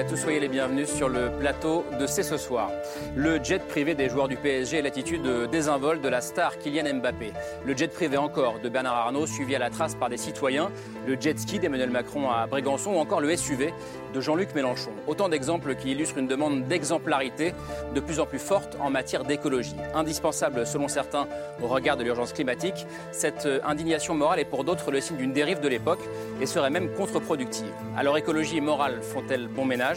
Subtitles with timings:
[0.00, 2.70] À et soyez les bienvenus sur le plateau de C'est ce soir.
[3.14, 7.32] Le jet privé des joueurs du PSG est l'attitude désinvolte de la star Kylian Mbappé.
[7.66, 10.70] Le jet privé encore de Bernard Arnault, suivi à la trace par des citoyens.
[11.06, 13.74] Le jet ski d'Emmanuel Macron à Brégançon ou encore le SUV
[14.14, 14.90] de Jean-Luc Mélenchon.
[15.06, 17.52] Autant d'exemples qui illustrent une demande d'exemplarité
[17.94, 19.76] de plus en plus forte en matière d'écologie.
[19.94, 21.28] Indispensable selon certains
[21.62, 25.60] au regard de l'urgence climatique, cette indignation morale est pour d'autres le signe d'une dérive
[25.60, 26.00] de l'époque
[26.40, 27.72] et serait même contre-productive.
[27.96, 29.89] Alors écologie et morale font-elles bon ménage?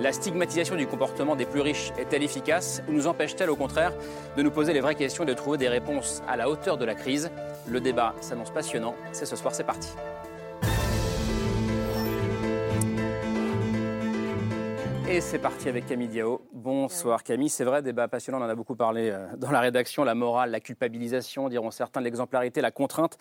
[0.00, 3.92] La stigmatisation du comportement des plus riches est-elle efficace ou nous empêche-t-elle au contraire
[4.36, 6.84] de nous poser les vraies questions et de trouver des réponses à la hauteur de
[6.84, 7.30] la crise?
[7.68, 8.94] Le débat s'annonce passionnant.
[9.12, 9.88] C'est ce soir, c'est parti.
[15.12, 16.40] Et c'est parti avec Camille Diao.
[16.54, 17.50] Bonsoir Camille.
[17.50, 20.04] C'est vrai, débat passionnant, on en a beaucoup parlé euh, dans la rédaction.
[20.04, 23.18] La morale, la culpabilisation, diront certains, l'exemplarité, la contrainte.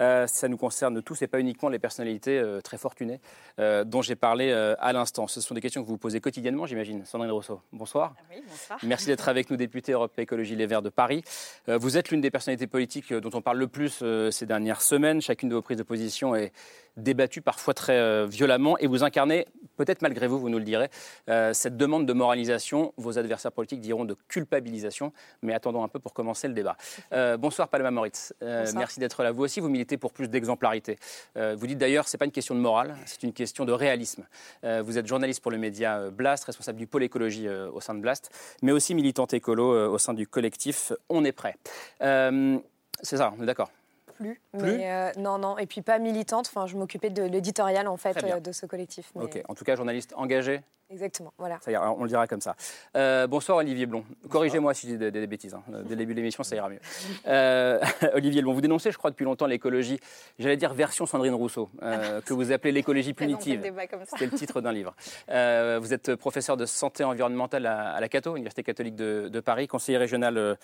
[0.00, 3.20] Euh, ça nous concerne tous et pas uniquement les personnalités euh, très fortunées
[3.58, 5.26] euh, dont j'ai parlé à l'instant.
[5.26, 7.04] Ce sont des questions que vous vous posez quotidiennement, j'imagine.
[7.04, 8.14] Sandrine Rousseau, bonsoir.
[8.30, 8.78] Oui, bonsoir.
[8.82, 11.24] Merci d'être avec nous, député Europe Écologie Les Verts de Paris.
[11.68, 15.20] Vous êtes l'une des personnalités politiques dont on parle le plus ces dernières semaines.
[15.20, 16.52] Chacune de vos prises de position est
[16.96, 20.90] débattue parfois très euh, violemment et vous incarnez, peut-être malgré vous, vous nous le direz,
[21.28, 22.92] euh, cette demande de moralisation.
[22.96, 26.76] Vos adversaires politiques diront de culpabilisation, mais attendons un peu pour commencer le débat.
[27.12, 28.34] Euh, bonsoir Paloma Moritz.
[28.40, 28.74] Bonsoir.
[28.76, 29.32] merci d'être là.
[29.32, 30.98] Vous aussi, vous militez pour plus d'exemplarité.
[31.36, 34.24] Vous dites d'ailleurs, c'est pas une question de morale, c'est une question de réalisme.
[34.62, 38.30] Vous êtes journaliste pour le média Blast, responsable du pôle écologie au sein de Blast,
[38.62, 41.56] mais aussi militante écolo au sein du collectif On est prêt.
[42.02, 42.58] Euh,
[43.02, 43.70] c'est ça, on est d'accord?
[44.14, 44.40] Plus.
[44.58, 45.58] Plus mais euh, non, non.
[45.58, 46.46] Et puis pas militante.
[46.48, 49.10] Enfin, je m'occupais de l'éditorial en fait euh, de ce collectif.
[49.14, 49.42] mais- Ok.
[49.48, 50.60] En tout cas, journaliste engagé.
[50.90, 51.32] Exactement.
[51.38, 51.58] Voilà.
[51.60, 52.56] Ça ira, on le dira comme ça.
[52.96, 54.04] Euh, bonsoir Olivier Blond.
[54.28, 55.54] Corrigez-moi si j'ai des, des bêtises.
[55.54, 55.62] hein.
[55.84, 56.80] Dès le début de l'émission, ça ira mieux.
[57.26, 57.80] Euh,
[58.14, 59.98] Olivier Blond, vous dénoncez, je crois, depuis longtemps l'écologie,
[60.38, 63.62] j'allais dire version Sandrine Rousseau, euh, que vous appelez l'écologie punitive.
[64.06, 64.94] C'était le titre d'un livre.
[65.30, 69.40] Euh, vous êtes professeur de santé environnementale à, à la Cato, Université catholique de, de
[69.40, 70.54] Paris, conseiller régional euh,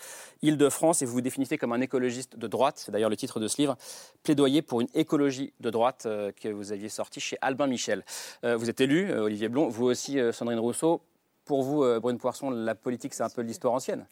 [0.43, 2.75] Île-de-France, et vous vous définissez comme un écologiste de droite.
[2.77, 3.75] C'est d'ailleurs le titre de ce livre,
[4.23, 8.03] Plaidoyer pour une écologie de droite, euh, que vous aviez sorti chez Albin Michel.
[8.43, 11.01] Euh, vous êtes élu, euh, Olivier Blond, vous aussi, euh, Sandrine Rousseau.
[11.45, 14.05] Pour vous, euh, Brune Poisson, la politique, c'est un peu l'histoire ancienne.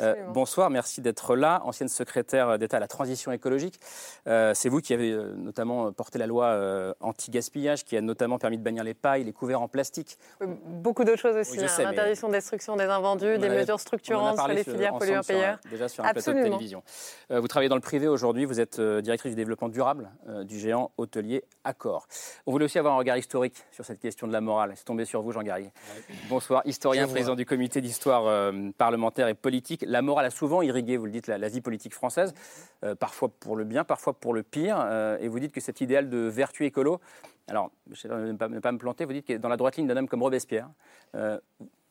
[0.00, 0.32] Euh, Absolument.
[0.32, 3.78] bonsoir, merci d'être là, ancienne secrétaire d'État à la transition écologique.
[4.26, 8.38] Euh, c'est vous qui avez euh, notamment porté la loi euh, anti-gaspillage, qui a notamment
[8.38, 10.16] permis de bannir les pailles, les couverts en plastique.
[10.40, 11.52] Beaucoup d'autres choses aussi.
[11.52, 11.74] Oui, je hein.
[11.78, 15.58] mais- L'interdiction, destruction des invendus, On des avait- mesures structurantes sur les filières pollueurs-payeurs.
[15.70, 16.56] déjà sur un plateau de Absolument.
[16.56, 16.82] télévision.
[17.30, 20.44] Euh, vous travaillez dans le privé aujourd'hui, vous êtes euh, directrice du développement durable euh,
[20.44, 22.06] du géant hôtelier Accor.
[22.46, 24.72] On voulait aussi avoir un regard historique sur cette question de la morale.
[24.76, 25.70] C'est tombé sur vous, Jean Garrier.
[26.30, 29.84] Bonsoir, historien, président du comité d'histoire euh, parlementaire et politique.
[29.86, 32.32] La morale a souvent irrigué, vous le dites, la, la vie politique française,
[32.84, 34.78] euh, parfois pour le bien, parfois pour le pire.
[34.80, 37.00] euh, et vous dites que cet idéal de vertu écolo,
[37.48, 39.76] alors, je ne vais pas, ne pas me planter, vous dites que dans la droite
[39.76, 40.68] ligne d'un homme comme Robespierre,
[41.16, 41.38] euh,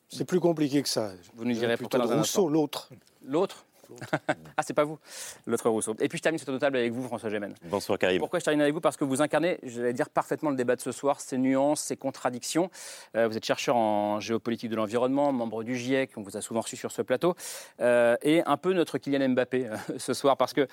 [0.08, 1.12] C'est plus compliqué que ça.
[1.34, 2.88] Vous nous direz plutôt dans un Rousseau, l'autre.
[3.24, 3.64] l'autre?
[4.56, 4.98] Ah, c'est pas vous,
[5.46, 5.94] l'autre Rousseau.
[6.00, 7.54] Et puis je termine cette table avec vous, François Gémen.
[7.64, 8.18] Bonsoir Karim.
[8.18, 8.80] Pourquoi je termine avec vous?
[8.80, 11.80] Parce que vous incarnez, je vais dire parfaitement le débat de ce soir, ses nuances,
[11.80, 12.70] ses contradictions.
[13.16, 16.60] Euh, vous êtes chercheur en géopolitique de l'environnement, membre du GIEC, on vous a souvent
[16.60, 17.34] reçu sur ce plateau,
[17.80, 20.66] euh, et un peu notre Kylian Mbappé euh, ce soir, parce que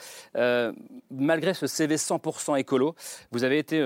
[1.11, 2.95] malgré ce CV 100% écolo,
[3.31, 3.77] vous avez été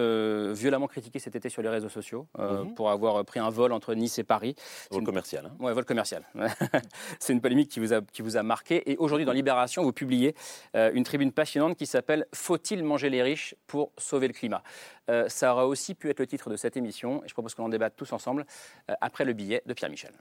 [0.53, 2.73] violemment critiqué cet été sur les réseaux sociaux Mhm.
[2.75, 4.55] pour avoir pris un vol entre Nice et Paris.
[4.91, 5.45] Une- commercial.
[5.45, 5.51] hein.
[5.63, 6.23] Ouais, vol commercial.
[7.19, 8.89] C'est une polémique qui vous a, qui vous a marqué.
[8.91, 10.35] Et aujourd'hui, dans Libération, vous publiez
[10.75, 14.63] euh, une tribune passionnante qui s'appelle Faut-il manger les riches pour sauver le climat?
[15.09, 17.23] Euh, Ça aura aussi pu être le titre de cette émission.
[17.23, 18.45] Et je propose qu'on en débatte tous ensemble
[18.89, 20.13] euh, après le billet de Pierre Michel.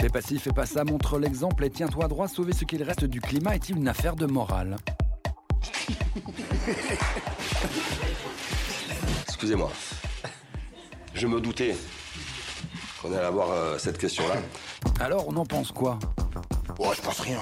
[0.00, 3.06] Fais pas ci, fais pas ça, montre l'exemple et tiens-toi droit, sauver ce qu'il reste
[3.06, 4.76] du climat est-il une affaire de morale?
[9.26, 9.72] Excusez-moi.
[11.14, 11.74] Je me doutais
[13.04, 14.36] qu'on allait avoir euh, cette question-là.
[14.98, 15.98] Alors on en pense quoi?
[16.78, 17.38] Oh, je pense rien.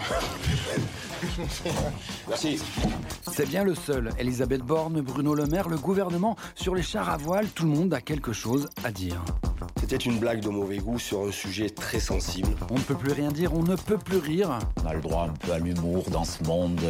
[2.28, 2.60] Merci.
[3.30, 4.10] C'est bien le seul.
[4.18, 7.94] Elisabeth Borne, Bruno Le Maire, le gouvernement, sur les chars à voile, tout le monde
[7.94, 9.22] a quelque chose à dire.
[9.80, 12.48] C'était une blague de mauvais goût sur un sujet très sensible.
[12.70, 14.58] On ne peut plus rien dire, on ne peut plus rire.
[14.82, 16.80] On a le droit un peu à l'humour dans ce monde.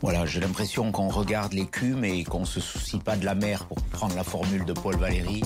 [0.00, 3.80] Voilà, j'ai l'impression qu'on regarde l'écume et qu'on se soucie pas de la mer, pour
[3.82, 5.42] prendre la formule de Paul Valéry.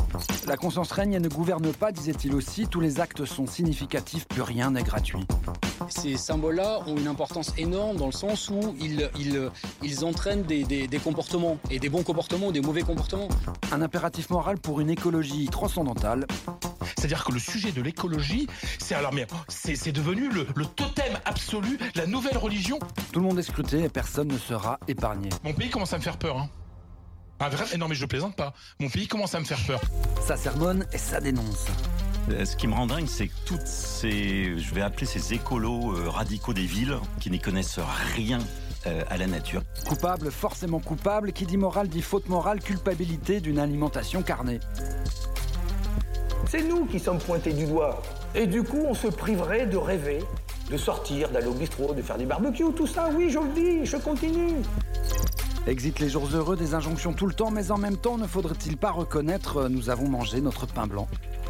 [0.47, 2.67] La conscience règne et ne gouverne pas, disait-il aussi.
[2.67, 5.27] Tous les actes sont significatifs, plus rien n'est gratuit.
[5.89, 9.51] Ces symboles-là ont une importance énorme dans le sens où ils, ils,
[9.83, 13.29] ils entraînent des, des, des comportements, et des bons comportements ou des mauvais comportements.
[13.73, 16.27] Un impératif moral pour une écologie transcendantale.
[16.97, 18.47] C'est-à-dire que le sujet de l'écologie,
[18.79, 22.79] c'est alors mais c'est devenu le, le, totem absolu, la nouvelle religion.
[23.13, 25.29] Tout le monde est scruté et personne ne sera épargné.
[25.45, 26.39] Mon pays commence à me faire peur.
[26.39, 26.49] Hein.
[27.41, 28.53] Ah, vrai non mais je plaisante pas.
[28.81, 29.81] Mon pays commence à me faire peur.
[30.27, 31.67] Ça sermonne et ça dénonce.
[32.45, 36.11] Ce qui me rend dingue, c'est que toutes ces, je vais appeler ces écolos euh,
[36.11, 37.81] radicaux des villes, qui n'y connaissent
[38.15, 38.39] rien
[38.87, 39.63] euh, à la nature.
[39.87, 41.33] Coupable, forcément coupable.
[41.33, 44.61] Qui dit morale dit faute morale, culpabilité d'une alimentation carnée.
[46.47, 48.01] C'est nous qui sommes pointés du doigt.
[48.35, 50.21] Et du coup, on se priverait de rêver,
[50.71, 53.09] de sortir, d'aller au bistrot, de faire des barbecues, tout ça.
[53.15, 54.57] Oui, je le dis, je continue.
[55.67, 58.77] Exit les jours heureux, des injonctions tout le temps, mais en même temps, ne faudrait-il
[58.77, 61.07] pas reconnaître euh, nous avons mangé notre pain blanc?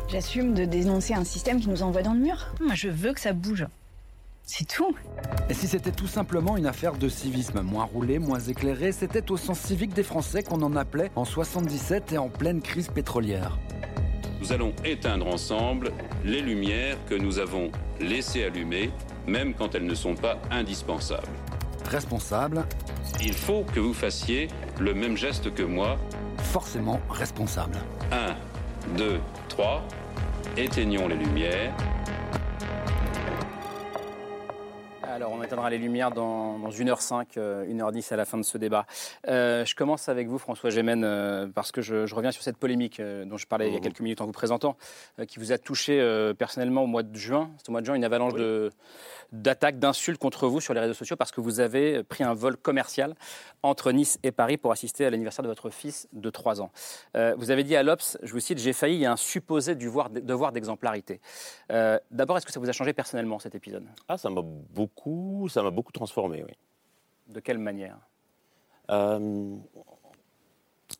[0.08, 2.48] J'assume de dénoncer un système qui nous envoie dans le mur.
[2.60, 3.66] Moi, je veux que ça bouge.
[4.50, 4.96] C'est tout.
[5.50, 9.36] Et si c'était tout simplement une affaire de civisme, moins roulé, moins éclairé, c'était au
[9.36, 13.58] sens civique des Français qu'on en appelait en 77 et en pleine crise pétrolière.
[14.40, 15.92] Nous allons éteindre ensemble
[16.24, 17.70] les lumières que nous avons
[18.00, 18.90] laissées allumées,
[19.26, 21.28] même quand elles ne sont pas indispensables.
[21.90, 22.64] Responsable.
[23.20, 24.48] Il faut que vous fassiez
[24.78, 25.96] le même geste que moi.
[26.38, 27.78] Forcément responsable.
[28.12, 28.36] 1,
[28.96, 29.18] 2,
[29.48, 29.82] 3.
[30.56, 31.72] Éteignons les lumières.
[35.18, 38.56] Alors, on éteindra les lumières dans, dans 1h05, euh, 1h10 à la fin de ce
[38.56, 38.86] débat.
[39.26, 42.56] Euh, je commence avec vous, François Gémen, euh, parce que je, je, reviens sur cette
[42.56, 43.68] polémique euh, dont je parlais mmh.
[43.68, 44.76] il y a quelques minutes en vous présentant,
[45.18, 47.50] euh, qui vous a touché euh, personnellement au mois de juin.
[47.56, 48.42] C'est au mois de juin, une avalanche oui.
[48.42, 48.70] de
[49.32, 52.56] d'attaques, d'insultes contre vous sur les réseaux sociaux parce que vous avez pris un vol
[52.56, 53.14] commercial
[53.62, 56.70] entre Nice et Paris pour assister à l'anniversaire de votre fils de 3 ans.
[57.16, 59.16] Euh, vous avez dit à l'Obs, je vous cite, j'ai failli, il y a un
[59.16, 61.20] supposé devoir, devoir d'exemplarité.
[61.72, 63.84] Euh, D'abord, est-ce que ça vous a changé personnellement cet épisode?
[64.08, 65.07] Ah, ça m'a beaucoup,
[65.48, 66.54] ça m'a beaucoup transformé, oui.
[67.28, 67.98] De quelle manière?
[68.90, 69.56] Euh,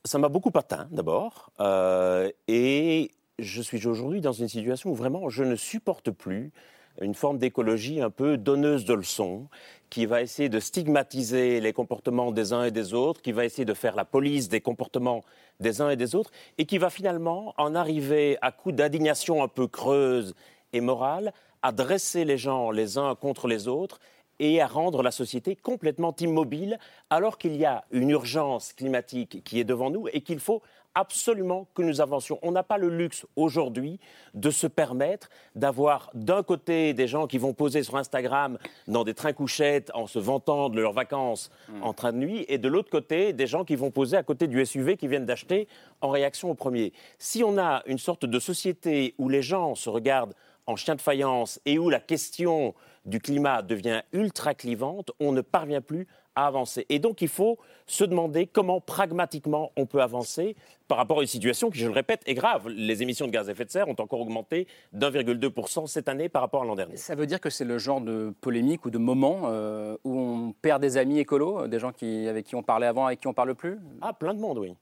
[0.05, 5.29] Ça m'a beaucoup atteint, d'abord, euh, et je suis aujourd'hui dans une situation où vraiment
[5.29, 6.53] je ne supporte plus
[7.01, 9.47] une forme d'écologie un peu donneuse de leçons,
[9.89, 13.65] qui va essayer de stigmatiser les comportements des uns et des autres, qui va essayer
[13.65, 15.23] de faire la police des comportements
[15.61, 19.49] des uns et des autres, et qui va finalement en arriver à coup d'indignation un
[19.49, 20.35] peu creuse
[20.73, 21.33] et morale,
[21.63, 24.01] à dresser les gens les uns contre les autres
[24.41, 26.79] et à rendre la société complètement immobile,
[27.11, 30.63] alors qu'il y a une urgence climatique qui est devant nous et qu'il faut
[30.95, 32.39] absolument que nous avancions.
[32.43, 34.01] On n'a pas le luxe aujourd'hui
[34.35, 38.59] de se permettre d'avoir d'un côté des gens qui vont poser sur Instagram
[38.89, 41.83] dans des trains couchettes en se vantant de leurs vacances mmh.
[41.83, 44.49] en train de nuit et de l'autre côté des gens qui vont poser à côté
[44.49, 45.69] du SUV qu'ils viennent d'acheter
[46.01, 46.93] en réaction au premier.
[47.19, 50.35] Si on a une sorte de société où les gens se regardent
[50.69, 52.75] en chien de faïence et où la question
[53.07, 56.85] du climat devient ultra clivante, on ne parvient plus à avancer.
[56.91, 60.57] Et donc il faut se demander comment pragmatiquement on peut avancer
[60.87, 62.69] par rapport à une situation qui, je le répète, est grave.
[62.69, 66.43] Les émissions de gaz à effet de serre ont encore augmenté d'1,2% cette année par
[66.43, 66.99] rapport à l'an dernier.
[66.99, 70.53] Ça veut dire que c'est le genre de polémique ou de moment euh, où on
[70.53, 73.27] perd des amis écolos, des gens qui, avec qui on parlait avant et avec qui
[73.27, 73.79] on parle plus?
[74.03, 74.75] Ah, plein de monde, oui.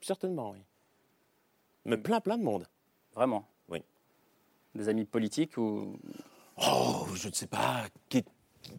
[0.00, 0.60] Certainement, oui.
[1.84, 2.66] Mais plein, plein de monde.
[3.14, 3.46] Vraiment.
[4.74, 5.96] Des amis politiques ou
[6.58, 7.84] Oh, je ne sais pas.
[8.08, 8.24] Qui,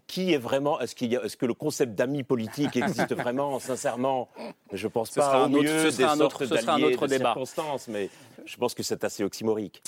[0.08, 4.30] qui est vraiment Est-ce qu'il que le concept d'ami politique existe vraiment, sincèrement?
[4.72, 5.26] Je pense ce pas.
[5.26, 7.36] Sera au un autre, ce sera un autre, ce sera un autre débat.
[7.88, 8.10] mais
[8.46, 9.82] je pense que c'est assez oxymorique.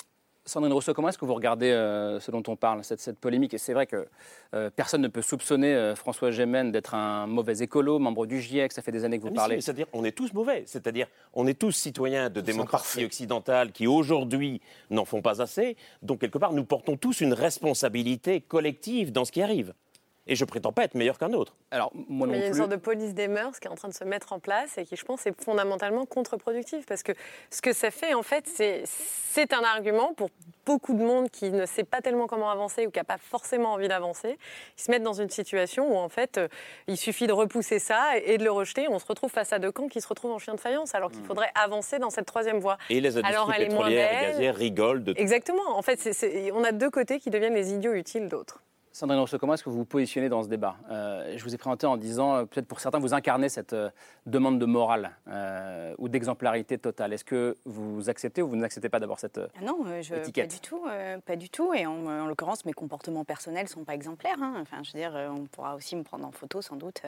[0.46, 3.52] Sandrine Rousseau, comment est-ce que vous regardez euh, ce dont on parle, cette, cette polémique?
[3.52, 4.06] Et c'est vrai que
[4.54, 8.72] euh, personne ne peut soupçonner euh, François Gémen d'être un mauvais écolo, membre du GIEC,
[8.72, 9.60] ça fait des années que vous Ah, parlez.
[9.60, 10.62] C'est-à-dire, on est tous mauvais.
[10.66, 14.60] C'est-à-dire, on est tous citoyens de démocratie occidentale qui aujourd'hui
[14.90, 15.76] n'en font pas assez.
[16.02, 19.74] Donc, quelque part, nous portons tous une responsabilité collective dans ce qui arrive.
[20.28, 21.54] Et je prétends pas être meilleur qu'un autre.
[21.70, 22.58] Alors, moi non Mais il y a une plus.
[22.58, 24.84] sorte de police des mœurs qui est en train de se mettre en place et
[24.84, 26.84] qui, je pense, est fondamentalement contre-productive.
[26.84, 27.12] Parce que
[27.50, 28.84] ce que ça fait, en fait, c'est,
[29.52, 30.30] un argument pour
[30.64, 33.74] beaucoup de monde qui ne sait pas tellement comment avancer ou qui n'a pas forcément
[33.74, 34.38] envie d'avancer.
[34.78, 36.48] Ils se mettent dans une situation où, en fait, euh,
[36.88, 38.88] il suffit de repousser ça et de le rejeter.
[38.88, 41.12] On se retrouve face à deux camps qui se retrouvent en chien de faïence, alors
[41.12, 42.78] qu'il faudrait avancer dans cette troisième voie.
[42.90, 45.20] Et les industries Alors, elle est moins pétrolières et gazières rigolent de tout.
[45.20, 45.76] Exactement.
[45.76, 48.60] En fait, c'est- c'est- on a deux côtés qui deviennent les idiots utiles d'autres.
[48.96, 50.76] Sandrine Rousseau, comment est-ce que vous vous positionnez dans ce débat?
[50.90, 53.90] Euh, Je vous ai présenté en disant, euh, peut-être pour certains, vous incarnez cette euh,
[54.24, 55.10] demande de morale
[55.98, 57.12] ou d'exemplarité totale.
[57.12, 60.48] Est-ce que vous acceptez ou vous n'acceptez pas d'abord cette ah Non, je, étiquette?
[60.48, 60.82] pas du tout.
[61.26, 61.74] pas du tout.
[61.74, 64.38] Et en, l'occurrence, mes comportements personnels ne sont pas exemplaires.
[64.40, 64.54] Hein.
[64.62, 67.02] Enfin, je veux dire, on pourra aussi me prendre en photo, sans doute,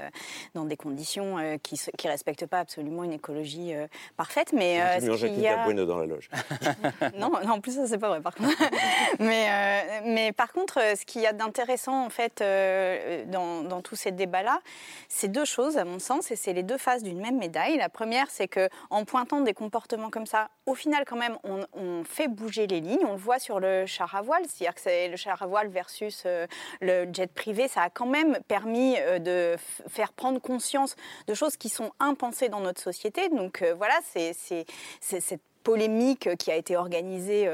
[0.55, 3.73] dans des conditions qui ne respectent pas absolument une écologie
[4.17, 4.53] parfaite.
[4.53, 5.65] Mais euh, ce y a...
[5.65, 6.29] Bueno dans la loge.
[7.19, 8.57] non, non, en plus, ça, c'est pas vrai, par contre.
[9.21, 14.11] mais, mais par contre, ce qu'il y a d'intéressant, en fait euh, dans, tous ces
[14.11, 14.61] débats-là,
[15.09, 17.77] c'est deux choses à mon sens, et c'est les deux faces d'une même médaille.
[17.77, 22.05] La première, c'est que en pointant des comportements comme ça, au final, quand même, on,
[22.05, 23.05] fait bouger les lignes.
[23.07, 25.69] On le voit sur le char à voile, c'est-à-dire que c'est le char à voile
[25.69, 26.47] versus euh,
[26.81, 29.57] le jet privé, ça a quand même permis euh, de
[29.89, 33.29] faire prendre conscience de choses qui sont impensées dans notre société.
[33.29, 34.33] Donc voilà, c'est
[35.01, 37.49] cette polémique qui a été organisée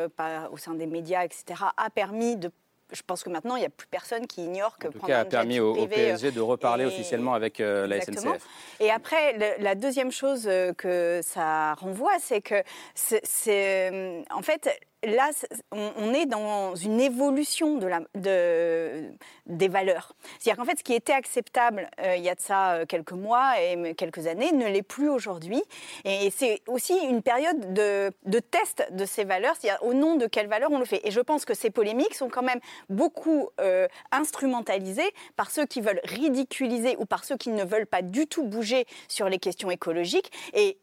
[0.53, 2.51] au sein des médias, etc., a permis de
[2.95, 5.21] je pense que maintenant, il n'y a plus personne qui ignore que en tout cas,
[5.21, 8.47] a permis au, PSG de reparler officiellement avec euh, la SNCF.
[8.81, 12.63] Et après, la deuxième chose euh, que ça renvoie, c'est que
[12.95, 14.69] c'est, euh, en fait,
[15.07, 15.31] là,
[15.73, 17.79] on est dans une évolution
[18.15, 20.15] des valeurs.
[20.39, 23.13] C'est-à-dire qu'en fait, ce qui était acceptable euh, il y a de ça euh, quelques
[23.13, 25.63] mois et quelques années ne l'est plus aujourd'hui.
[26.05, 30.27] Et c'est aussi une période de, de, test de ces valeurs, c'est-à-dire au nom de
[30.27, 31.01] quelles valeurs on le fait.
[31.05, 35.81] Et je pense que ces polémiques sont quand même beaucoup euh, instrumentalisées par ceux qui
[35.81, 39.71] veulent ridiculiser ou par ceux qui ne veulent pas du tout bouger sur les questions
[39.71, 40.31] écologiques.
[40.55, 40.79] Et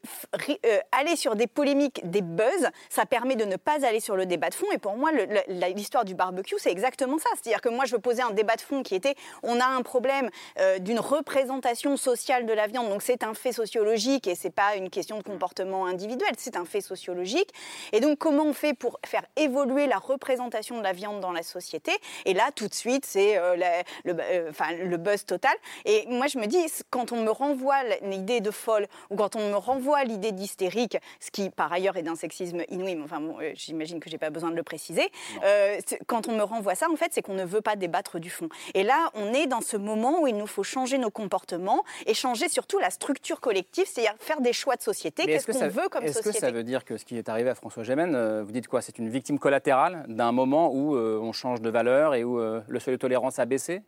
[0.92, 4.50] aller sur des polémiques, des buzz, ça permet de ne pas aller sur le débat
[4.50, 4.66] de fond.
[4.72, 5.10] Et pour moi,
[5.48, 7.28] l'histoire du barbecue, c'est exactement ça.
[7.34, 10.30] C'est-à-dire que moi, je posais un débat de fond qui était on a un problème
[10.58, 12.88] euh, d'une représentation sociale de la viande.
[12.88, 16.64] Donc c'est un fait sociologique et c'est pas une question de comportement individuel, c'est un
[16.64, 17.50] fait sociologique.
[17.92, 21.42] Et donc comment on fait pour faire évoluer la représentation de la viande dans la
[21.42, 21.92] société?
[22.24, 23.56] Et là, tout de suite, c'est euh,
[24.04, 24.50] le, euh,
[24.84, 25.54] le buzz total.
[25.84, 29.48] Et moi, je me dis, quand on me renvoie l'idée de folle ou quand on
[29.48, 33.36] me renvoie l'idée d'hystérique, ce qui par ailleurs est d'un sexisme inouï, mais enfin, bon,
[33.54, 35.10] j'imagine que j'ai pas besoin de le préciser.
[35.44, 38.30] Euh, quand on me renvoie ça, en fait, c'est qu'on ne veut pas débattre du
[38.30, 38.48] fond.
[38.74, 42.14] Et là, on est dans ce moment où il nous faut changer nos comportements et
[42.14, 45.24] changer surtout la structure collective, c'est-à-dire faire des choix de société.
[45.24, 47.50] Qu'est-ce qu'on veut comme société Est-ce que ça veut dire que ce qui est arrivé
[47.50, 48.82] à François Gémen, euh, vous dites quoi?
[48.82, 52.80] C'est une victime collatérale d'un moment où euh, on change de valeur et où le
[52.80, 53.82] seuil de tolérance a baissé?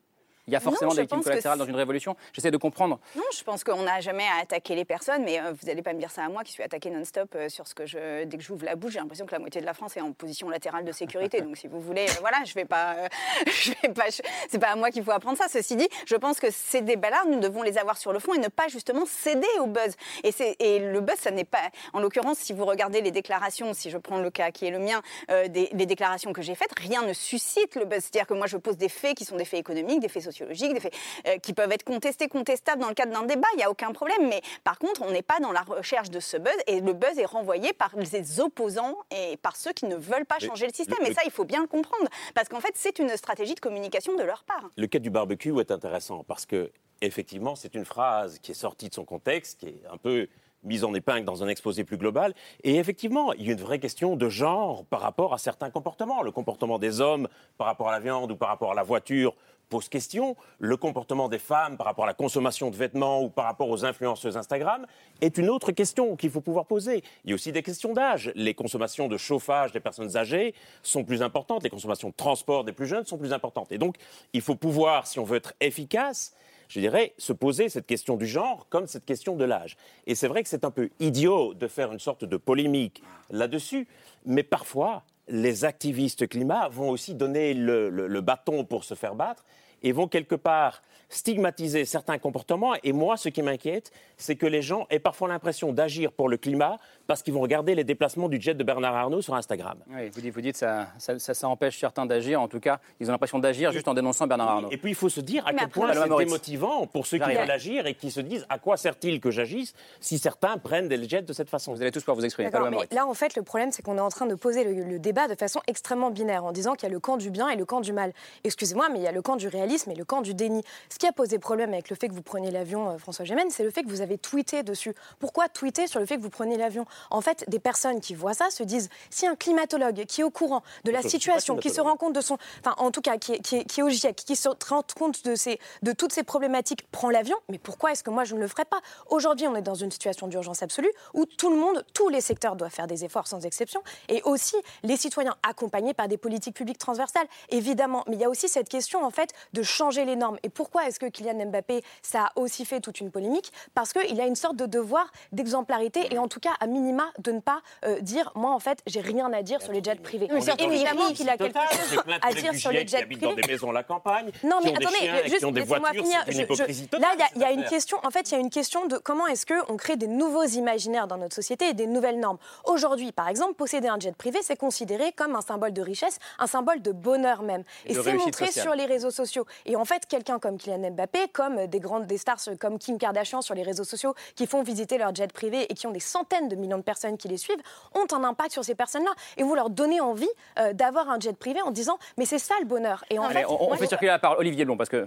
[0.47, 2.17] Il y a forcément des victimes collatérales dans une révolution.
[2.33, 3.01] J'essaie de comprendre.
[3.17, 5.95] Non, je pense qu'on n'a jamais à attaquer les personnes, mais euh, vous n'allez pas
[5.95, 8.25] me dire ça à moi qui suis attaqué non-stop euh, sur ce que je.
[8.25, 10.13] Dès que j'ouvre la bouche, j'ai l'impression que la moitié de la France est en
[10.13, 11.41] position latérale de sécurité.
[11.43, 12.97] Donc si vous voulez, euh, voilà, je vais pas.
[13.47, 14.05] je vais pas.
[14.49, 15.49] C'est pas à moi qu'il faut apprendre ça.
[15.49, 18.39] Ceci dit, je pense que ces débats-là, nous devons les avoir sur le fond et
[18.39, 19.95] ne pas justement céder au buzz.
[20.25, 21.71] Et, et le buzz, ça n'est pas.
[21.95, 24.79] En l'occurrence, si vous regardez les déclarations, si je prends le cas qui est le
[24.79, 28.01] mien, des, les déclarations que j'ai faites, rien ne suscite le buzz.
[28.01, 30.75] C'est-à-dire que moi, je pose des faits qui sont des faits économiques, des faits sociologiques,
[30.75, 30.95] des faits
[31.29, 33.93] euh, qui peuvent être contestés, contestables dans le cadre d'un débat, il n'y a aucun
[33.93, 34.29] problème.
[34.29, 37.19] Mais par contre, on n'est pas dans la recherche de ce buzz et le buzz
[37.19, 41.05] est renvoyé par les opposants et par ceux qui ne veulent pas changer le système.
[41.07, 44.17] et ça, il faut bien le comprendre parce qu'en fait, c'est une stratégie de communication
[44.17, 44.71] de leur part.
[44.76, 48.88] Le cas du barbecue est intéressant parce que effectivement, c'est une phrase qui est sortie
[48.88, 50.29] de son contexte, qui est un peu
[50.64, 52.35] mise en épingle dans un exposé plus global.
[52.62, 56.23] Et effectivement, il y a une vraie question de genre par rapport à certains comportements.
[56.23, 59.35] Le comportement des hommes par rapport à la viande ou par rapport à la voiture
[59.75, 60.37] pose question.
[60.61, 63.85] Le comportement des femmes par rapport à la consommation de vêtements ou par rapport aux
[63.85, 64.87] influenceuses Instagram
[65.21, 67.02] est une autre question qu'il faut pouvoir poser.
[67.25, 68.31] Il y a aussi des questions d'âge.
[68.37, 70.54] Les consommations de chauffage des personnes âgées
[70.85, 73.73] sont plus importantes, les consommations de transport des plus jeunes sont plus importantes.
[73.73, 73.97] Et donc,
[74.33, 76.37] il faut pouvoir, si on veut être efficace,
[76.69, 79.76] je dirais, se poser cette question du genre comme cette question de l'âge.
[80.07, 83.88] Et c'est vrai que c'est un peu idiot de faire une sorte de polémique là-dessus,
[84.25, 89.45] mais parfois, les activistes climat vont aussi donner le, bâton pour se faire battre
[89.85, 92.75] et vont quelque part stigmatiser certains comportements.
[92.83, 96.37] Et moi, ce qui m'inquiète, c'est que les gens aient parfois l'impression d'agir pour le
[96.37, 99.79] climat parce qu'ils vont regarder les déplacements du jet de Bernard Arnault sur Instagram.
[99.89, 102.41] Oui, vous dites, vous dites ça, ça, ça, empêche certains d'agir.
[102.41, 104.69] En tout cas, ils ont l'impression d'agir juste en dénonçant Bernard Arnault.
[104.71, 107.51] Et puis, il faut se dire à quel point c'est démotivant pour ceux qui veulent
[107.51, 111.23] agir et qui se disent à quoi sert-il que j'agisse si certains prennent des jets
[111.23, 111.73] de cette façon?
[111.73, 112.51] Vous allez tous pouvoir vous exprimer.
[112.71, 115.29] Mais là, en fait, le problème, c'est qu'on est en train de poser le, débat
[115.29, 117.65] de façon extrêmement binaire en disant qu'il y a le camp du bien et le
[117.65, 118.13] camp du mal.
[118.45, 120.63] Excusez-moi, mais il y a le camp du réalisme et le camp du déni.
[120.89, 123.51] Ce qui a posé problème avec le fait que vous preniez l'avion, euh, François Gémen,
[123.51, 124.95] c'est le fait que vous avez tweeté dessus.
[125.19, 126.87] Pourquoi tweeter sur le fait que vous prenez l'avion?
[127.11, 130.31] En fait, des personnes qui voient ça se disent si un climatologue qui est au
[130.31, 132.37] courant de la situation, qui se rend compte de son.
[132.61, 134.83] Enfin, en tout cas, qui est, qui est- qui est au GIEC, qui se rend
[134.97, 138.35] compte de, ces, de toutes ces problématiques, prend l'avion, mais pourquoi est-ce que moi je
[138.35, 138.81] ne le ferais pas?
[139.09, 142.57] Aujourd'hui, on est dans une situation d'urgence absolue où tout le monde, tous les secteurs
[142.57, 146.79] doivent faire des efforts sans exception, et aussi les citoyens accompagnés par des politiques publiques
[146.79, 148.05] transversales, évidemment.
[148.09, 150.39] Mais il y a aussi cette question, en fait, de changer les normes.
[150.43, 153.53] Et pourquoi est-ce que Kylian Mbappé, ça a aussi fait toute une polémique?
[153.75, 157.33] Parce qu'il a une sorte de devoir d'exemplarité, et en tout cas, à minima, de
[157.33, 160.29] ne pas euh, dire, moi, en fait, j'ai rien à dire sur les jets privés.
[160.31, 163.33] On est dans Évidemment qu'il a quelque chose à dire sur les jets habitent dans
[163.33, 163.43] privés.
[163.43, 166.21] des maisons la campagne, Non, mais attendez, et juste laissez-moi finir.
[166.26, 167.99] c'est Là, il y a- une question.
[168.05, 171.07] En fait, il y a une question de comment est-ce qu'on crée des nouveaux imaginaires
[171.07, 172.38] dans notre société et des nouvelles normes.
[172.64, 176.47] Aujourd'hui, par exemple, posséder un jet privé, c'est considéré comme un symbole de richesse, un
[176.47, 177.62] symbole de bonheur même.
[177.87, 178.64] Et c'est montré sociale.
[178.64, 179.47] sur les réseaux sociaux.
[179.67, 183.41] Et en fait, quelqu'un comme Kylian Mbappé, comme des grandes des stars comme Kim Kardashian
[183.43, 186.49] sur les réseaux sociaux, qui font visiter leur jet privé et qui ont des centaines
[186.49, 187.61] de millions de personnes qui les suivent,
[187.95, 189.12] ont un impact sur ces personnes-là.
[189.37, 190.28] Et vous leur donnez envie
[190.59, 193.04] euh, d'avoir un jet privé en disant, mais c'est ça le bonheur.
[193.11, 194.38] Et en Allez, fait, on, fait je- circuler la parole.
[194.38, 194.97] Olivier Blond, parce que.
[194.97, 195.07] euh,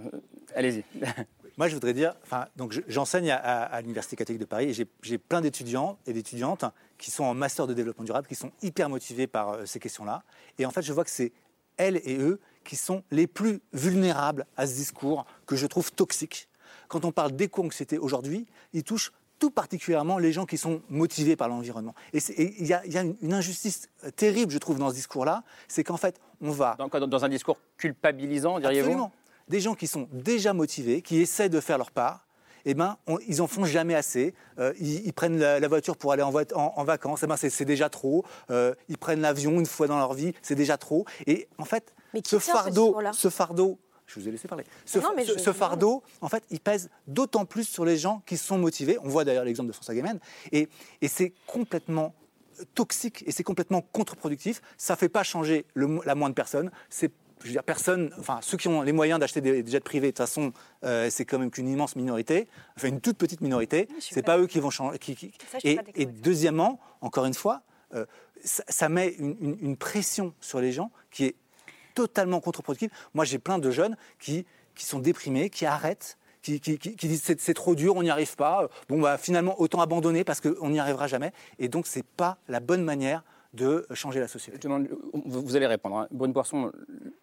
[0.54, 0.84] Allez-y.
[1.56, 4.66] Moi, je voudrais dire, enfin, donc je- j'enseigne à, à- à l'Université catholique de Paris
[4.70, 6.64] et j'ai- j'ai plein d'étudiants et d'étudiantes
[6.98, 10.22] qui sont en master de développement durable, qui sont hyper motivés par euh, ces questions-là.
[10.58, 11.32] Et en fait, je vois que c'est
[11.76, 16.48] elles et eux qui sont les plus vulnérables à ce discours que je trouve toxique.
[16.86, 21.48] Quand on parle d'éco-anxiété aujourd'hui, il touche tout particulièrement les gens qui sont motivés par
[21.48, 21.94] l'environnement.
[22.12, 25.42] Et il y, a- il y a une, injustice terrible, je trouve, dans ce discours-là,
[25.68, 26.76] c'est qu'en fait, on va...
[26.78, 28.86] Dans, un discours culpabilisant, diriez-vous?
[28.88, 29.12] Absolument.
[29.48, 32.26] Des gens qui sont déjà motivés, qui essaient de faire leur part,
[32.64, 34.34] eh ben, on- ils en font jamais assez.
[34.58, 37.26] Euh, ils, ils prennent la, la voiture pour aller en, voit- en- en vacances, eh
[37.26, 38.24] ben, c'est déjà trop.
[38.50, 41.06] Euh, ils prennent l'avion une fois dans leur vie, c'est déjà trop.
[41.26, 44.64] Et en fait, Mais ce fardeau, ce fardeau, je vous ai laissé parler.
[44.84, 47.96] Ce, Non, mais ce- je- ce fardeau, en fait, il pèse d'autant plus sur les
[47.96, 48.98] gens qui sont motivés.
[49.04, 50.18] On voit d'ailleurs l'exemple de François Guémen.
[50.52, 50.68] Et,
[51.02, 52.14] et c'est complètement
[52.74, 54.60] toxique et c'est complètement contre-productif.
[54.76, 56.70] Ça ne fait pas changer le la moindre personne.
[56.90, 60.08] C'est je veux dire, personne, enfin ceux qui ont les moyens d'acheter des, jets privés,
[60.08, 63.86] de toute façon, euh, c'est quand même qu'une immense minorité, enfin une toute petite minorité.
[64.00, 64.98] suis c'est pas- pas eux qui vont changer.
[64.98, 67.62] qui- qui- Ça, je suis et, deuxièmement, encore une fois,
[67.94, 68.06] euh,
[68.44, 71.36] ça, ça met une, une- une pression sur les gens qui est
[71.98, 72.90] totalement contre-productive.
[73.12, 77.74] Moi, j'ai plein de jeunes qui, qui sont déprimés, qui arrêtent, qui, disent c'est, trop
[77.74, 78.68] dur, on n'y arrive pas.
[78.88, 81.32] Bon, bah, finalement, autant abandonner parce qu'on n'y arrivera jamais.
[81.58, 83.24] Et donc, c'est pas la bonne manière
[83.54, 84.58] de changer la société.
[84.58, 84.88] Je demande-
[85.24, 85.96] vous, allez répondre.
[85.96, 86.08] hein.
[86.10, 86.70] Bonne Poisson,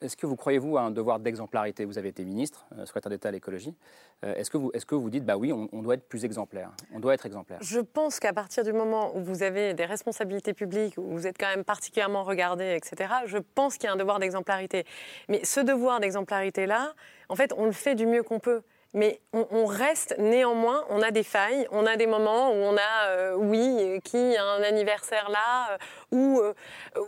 [0.01, 1.85] est-ce que vous croyez-vous à un devoir d'exemplarité?
[1.85, 3.75] Vous avez été ministre, euh, secrétaire d'État à l'écologie.
[4.23, 6.25] Euh, est-ce, que vous, est-ce que vous dites, bah oui, on, on doit être plus
[6.25, 6.71] exemplaire?
[6.93, 7.59] On doit être exemplaire.
[7.61, 11.37] Je pense qu'à partir du moment où vous avez des responsabilités publiques, où vous êtes
[11.37, 14.83] quand même particulièrement regardé, etc., je pense qu'il y a un devoir d'exemplarité.
[15.29, 16.93] Mais ce devoir d'exemplarité-là,
[17.29, 18.61] en fait, on le fait du mieux qu'on peut.
[18.93, 22.77] Mais on, on reste néanmoins, on a des failles, on a des moments où on
[22.77, 25.77] a, euh, oui, qui a un anniversaire là,
[26.15, 26.53] ou, euh,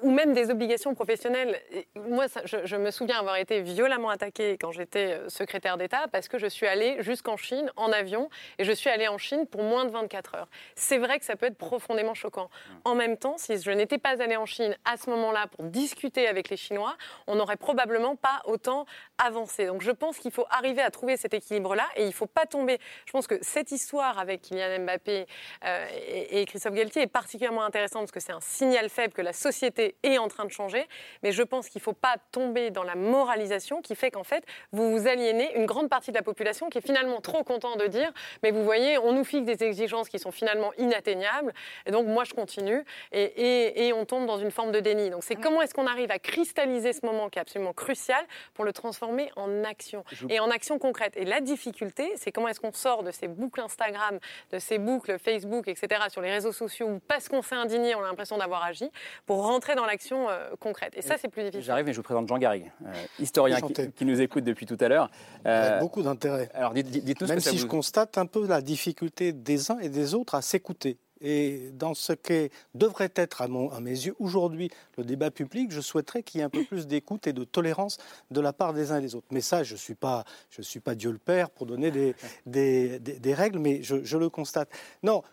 [0.02, 1.62] ou même des obligations professionnelles.
[1.96, 6.38] Moi, je, me souviens avoir été violemment attaquée quand j'étais euh, secrétaire d'État parce que
[6.38, 9.86] je suis allée jusqu'en Chine en avion et je suis allée en Chine pour moins
[9.86, 10.50] de 24 heures.
[10.76, 12.50] C'est vrai que ça peut être profondément choquant.
[12.84, 16.28] En même temps, si je n'étais pas allée en Chine à ce moment-là pour discuter
[16.28, 18.86] avec les Chinois, on n'aurait probablement pas autant
[19.18, 19.68] avancé.
[19.68, 22.46] Donc je pense qu'il faut arriver à trouver cet équilibre-là et il ne faut pas
[22.46, 22.78] tomber.
[23.06, 25.26] Je pense que cette histoire avec Kylian Mbappé
[25.64, 29.22] euh, et, et Christophe Galtier est particulièrement intéressante parce que c'est un signal faible que
[29.22, 30.84] la société est en train de changer.
[31.24, 34.44] Mais je pense qu'il ne faut pas tomber dans la moralisation qui fait qu'en fait,
[34.72, 37.86] vous vous aliénez une grande partie de la population qui est finalement trop content de
[37.88, 38.12] dire
[38.44, 41.54] mais vous voyez, on nous fixe des exigences qui sont finalement inatteignables.
[41.86, 45.10] Et donc moi, je continue et, et- et on tombe dans une forme de déni.
[45.10, 48.24] Donc c'est comment est-ce qu'on arrive à cristalliser ce moment qui est absolument crucial
[48.56, 51.14] pour le transformer en action et en action concrète?
[51.18, 54.20] Et la difficulté, c'est comment est-ce qu'on sort de ces boucles Instagram,
[54.52, 58.04] de ces boucles Facebook, etc., sur les réseaux sociaux où parce qu'on s'est indigné, on
[58.04, 58.77] a l'impression d'avoir agi,
[59.26, 60.94] pour rentrer dans l'action euh, concrète.
[60.96, 61.64] Et ça, c'est plus difficile.
[61.64, 64.78] J'arrive, mais je vous présente Jean Garrigue, euh, historien qui, qui nous écoute depuis tout
[64.80, 65.10] à l'heure.
[65.46, 66.50] Euh, Avec beaucoup d'intérêt.
[66.54, 67.58] Alors dites, dites- Même si vous...
[67.62, 70.98] je constate un peu la difficulté des uns et des autres à s'écouter.
[71.20, 75.72] Et dans ce qui devrait être, à, mon- à mes yeux, aujourd'hui le débat public,
[75.72, 77.98] je souhaiterais qu'il y ait un peu plus d'écoute et de tolérance
[78.30, 79.26] de la part des uns et des autres.
[79.32, 82.14] Mais ça, je ne suis, pas, je suis pas Dieu le Père pour donner des,
[82.46, 84.70] des- des- des règles, mais je, je le constate.
[85.02, 85.24] Non,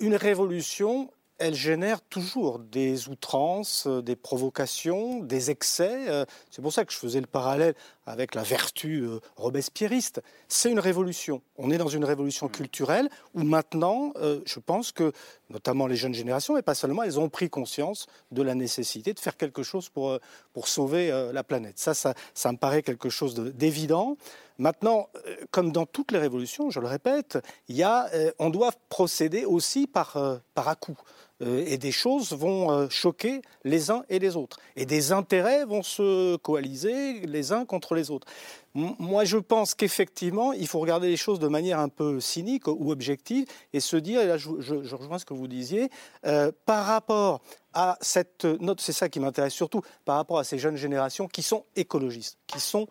[0.00, 6.08] une révolution, elle génère toujours des outrances, euh, des provocations, des excès.
[6.08, 7.74] Euh, C'est pour ça que je faisais le parallèle
[8.06, 10.22] avec la vertu euh, robespierriste.
[10.48, 11.42] C'est une révolution.
[11.56, 15.12] On est dans une révolution culturelle où maintenant, euh, je pense que,
[15.50, 19.20] notamment les jeunes générations, et pas seulement, elles ont pris conscience de la nécessité de
[19.20, 20.18] faire quelque chose pour, euh,
[20.52, 21.78] pour sauver euh, la planète.
[21.78, 24.16] Ça, ça, ça me paraît quelque chose de- d'évident.
[24.58, 25.08] Maintenant,
[25.50, 27.38] comme dans toutes les révolutions, je le répète,
[27.68, 30.16] il y a, on doit procéder aussi par,
[30.54, 30.96] par à-coup.
[31.42, 34.58] Euh, et des choses vont euh, choquer les uns et les autres.
[34.76, 38.26] Et des intérêts vont se coaliser les uns contre les autres.
[38.74, 42.90] Moi, je pense qu'effectivement, il faut regarder les choses de manière un peu cynique ou
[42.90, 45.90] objective et se dire, et là je rejoins ce que vous disiez,
[46.24, 47.42] euh, par rapport
[47.74, 51.42] à cette note, c'est ça qui m'intéresse surtout, par rapport à ces jeunes générations qui
[51.42, 52.86] sont écologistes, qui sont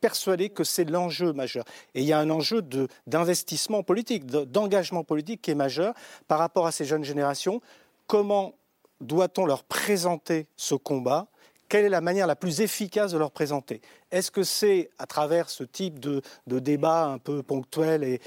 [0.00, 1.64] persuadés que c'est l'enjeu majeur.
[1.94, 2.62] Et il y a un enjeu
[3.06, 5.94] d'investissement politique, de- d'engagement politique qui est majeur
[6.28, 7.60] par rapport à ces jeunes générations.
[8.06, 8.54] Comment
[9.00, 11.26] doit-on leur présenter ce combat?
[11.68, 13.80] Quelle est la manière la plus efficace de leur présenter?
[14.10, 18.20] Est-ce que c'est à travers ce type de, de débat un peu ponctuel et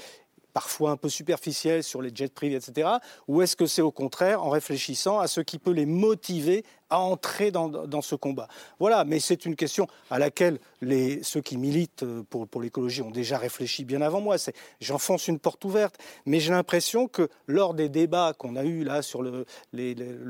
[0.54, 2.88] parfois un peu superficiel sur les jets privés, etc.
[3.26, 7.00] Ou est-ce que c'est au contraire en réfléchissant à ce qui peut les motiver à
[7.00, 12.04] entrer dans, ce combat Voilà, mais c'est une question à laquelle les, ceux qui militent
[12.30, 14.36] pour, pour l'écologie ont déjà réfléchi bien avant moi.
[14.80, 19.02] J'enfonce une porte ouverte, mais j'ai l'impression que lors des débats qu'on a eus là
[19.02, 19.46] sur le,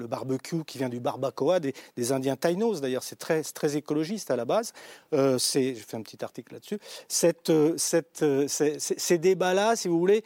[0.06, 3.42] barbecue qui vient du barbacoa des, Indiens Taïnos, d'ailleurs c'est très,
[3.76, 4.72] écologiste à la base,
[5.14, 6.78] euh, j'ai fait un petit article là-dessus,
[7.50, 7.76] euh,
[8.22, 10.22] euh, ces débats-là, si vous voulez,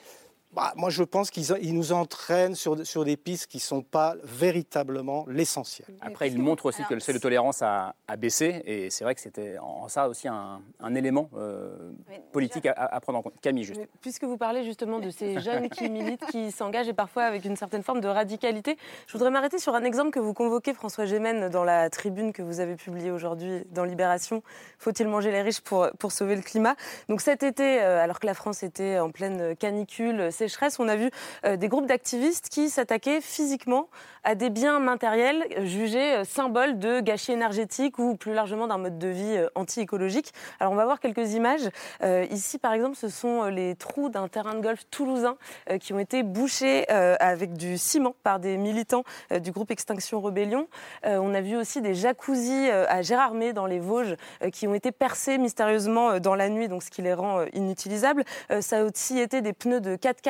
[0.52, 3.82] bah, moi, je pense qu'ils ils nous entraînent sur, sur des pistes qui ne sont
[3.82, 5.87] pas véritablement l'essentiel.
[6.00, 9.14] Après, il montre aussi que le seuil de tolérance a, a baissé, et c'est vrai
[9.14, 11.92] que c'était en ça aussi un, un élément euh,
[12.32, 13.38] politique à, à prendre en compte.
[13.42, 13.80] Camille, juste.
[14.00, 17.56] Puisque vous parlez justement de ces jeunes qui militent, qui s'engagent et parfois avec une
[17.56, 21.50] certaine forme de radicalité, je voudrais m'arrêter sur un exemple que vous convoquez, François Gémen,
[21.50, 24.42] dans la tribune que vous avez publiée aujourd'hui dans Libération.
[24.78, 26.74] Faut-il manger les riches pour, pour sauver le climat?
[27.11, 30.32] Donc cet été, euh, alors que la France était en pleine canicule,
[30.79, 31.11] on a vu
[31.44, 33.88] euh, des groupes d'activistes qui s'attaquaient physiquement
[34.24, 38.98] à des biens matériels jugés euh, symboles de gâchis énergétique ou plus largement d'un mode
[38.98, 40.33] de vie euh, anti-écologique.
[40.61, 41.68] Alors on va voir quelques images.
[42.03, 45.37] Euh, ici, par exemple, ce sont euh, les trous d'un terrain de golf toulousain
[45.70, 49.70] euh, qui ont été bouchés euh, avec du ciment par des militants euh, du groupe
[49.70, 50.68] Extinction Rebellion.
[51.07, 54.66] Euh, on a vu aussi des jacuzzis euh, à Gérardmer dans les Vosges euh, qui
[54.66, 58.24] ont été percés mystérieusement euh, dans la nuit, donc ce qui les rend euh, inutilisables.
[58.51, 60.27] Euh, ça a aussi été des pneus de 4x4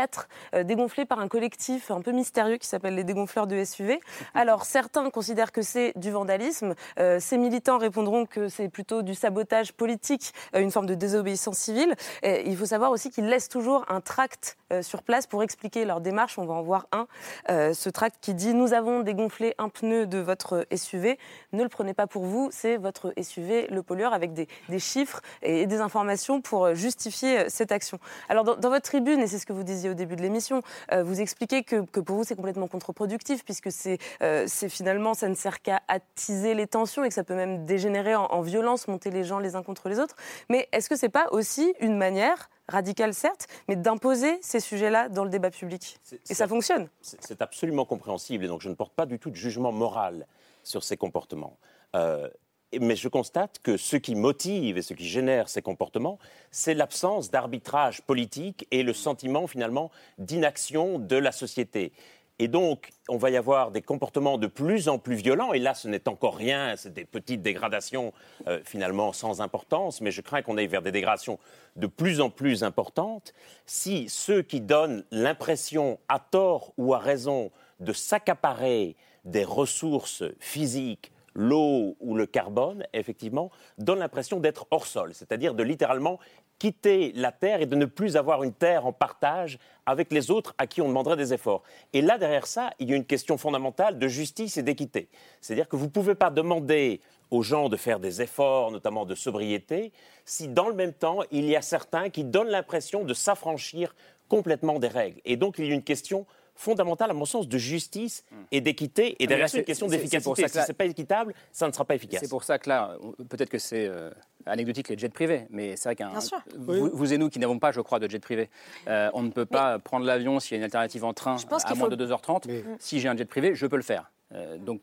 [0.54, 4.00] euh, dégonflés par un collectif un peu mystérieux qui s'appelle les dégonfleurs de SUV.
[4.34, 6.74] Alors certains considèrent que c'est du vandalisme.
[6.98, 11.58] Euh, ces militants répondront que c'est plutôt du sabotage politique, euh, une forme de désobéissance
[11.58, 11.94] civile.
[12.22, 16.38] Il faut savoir aussi qu'ils laissent toujours un tract sur place pour expliquer leur démarche.
[16.38, 17.06] On va en voir un.
[17.48, 21.18] Ce tract qui dit Nous avons dégonflé un pneu de votre SUV.
[21.52, 24.46] Ne le prenez pas pour vous, c'est votre SUV, le pollueur, avec des,
[24.78, 27.98] chiffres et, des informations pour justifier cette action.
[28.28, 31.02] Alors, dans votre tribune, et c'est ce que vous disiez au début de l'émission, euh,
[31.02, 35.28] vous expliquez que, que pour vous, c'est complètement contre-productif, puisque c'est euh, c'est finalement, ça
[35.28, 38.88] ne sert qu'à attiser les tensions et que ça peut même dégénérer en, en violence,
[38.88, 40.16] monter les gens les uns contre les autres.
[40.48, 45.24] Mais est-ce que c'est pas aussi une manière radicale certes, mais d'imposer ces sujets-là dans
[45.24, 45.98] le débat public.
[46.28, 46.88] Et ça fonctionne.
[47.00, 50.26] C'est absolument compréhensible et donc je ne porte pas du tout de jugement moral
[50.62, 51.56] sur ces comportements.
[51.96, 52.28] Euh,
[52.78, 56.18] mais je constate que ce qui motive et ce qui génère ces comportements,
[56.50, 61.92] c'est l'absence d'arbitrage politique et le sentiment finalement d'inaction de la société.
[62.40, 65.52] Et donc, on va y avoir des comportements de plus en plus violents.
[65.52, 68.12] Et là, ce n'est encore rien, c'est des petites dégradations
[68.46, 70.00] euh, finalement sans importance.
[70.00, 71.40] Mais je crains qu'on aille vers des dégradations
[71.74, 73.34] de plus en plus importantes
[73.66, 77.50] si ceux qui donnent l'impression, à tort ou à raison,
[77.80, 85.14] de s'accaparer des ressources physiques, l'eau ou le carbone, effectivement, donnent l'impression d'être hors sol,
[85.14, 86.18] c'est-à-dire de littéralement
[86.58, 90.54] quitter la terre et de ne plus avoir une terre en partage avec les autres
[90.58, 91.62] à qui on demanderait des efforts.
[91.92, 95.08] Et là, derrière ça, il y a une question fondamentale de justice et d'équité.
[95.40, 99.14] C'est-à-dire que vous ne pouvez pas demander aux gens de faire des efforts, notamment de
[99.14, 99.92] sobriété,
[100.24, 103.94] si dans le même temps, il y a certains qui donnent l'impression de s'affranchir
[104.28, 105.20] complètement des règles.
[105.24, 106.26] Et donc, il y a une question
[106.58, 109.12] fondamentale, à mon sens, de justice et d'équité.
[109.20, 110.46] Et Ah, derrière c'est- question d'efficacité.
[110.48, 112.20] Si ce n'est pas équitable, ça ne sera pas efficace.
[112.20, 112.96] C'est pour ça que là,
[113.30, 114.10] peut-être que c'est euh,
[114.44, 116.10] anecdotique les jets privés, mais c'est vrai qu'un.
[116.56, 118.50] Vous, vous et nous qui n'avons pas, je crois, de jet privé,
[118.88, 121.74] euh, on ne peut pas prendre l'avion s'il y a une alternative en train à
[121.74, 122.48] moins faut- de 2h30.
[122.80, 124.10] Si j'ai un jet privé, je peux le faire.
[124.34, 124.80] Euh, donc,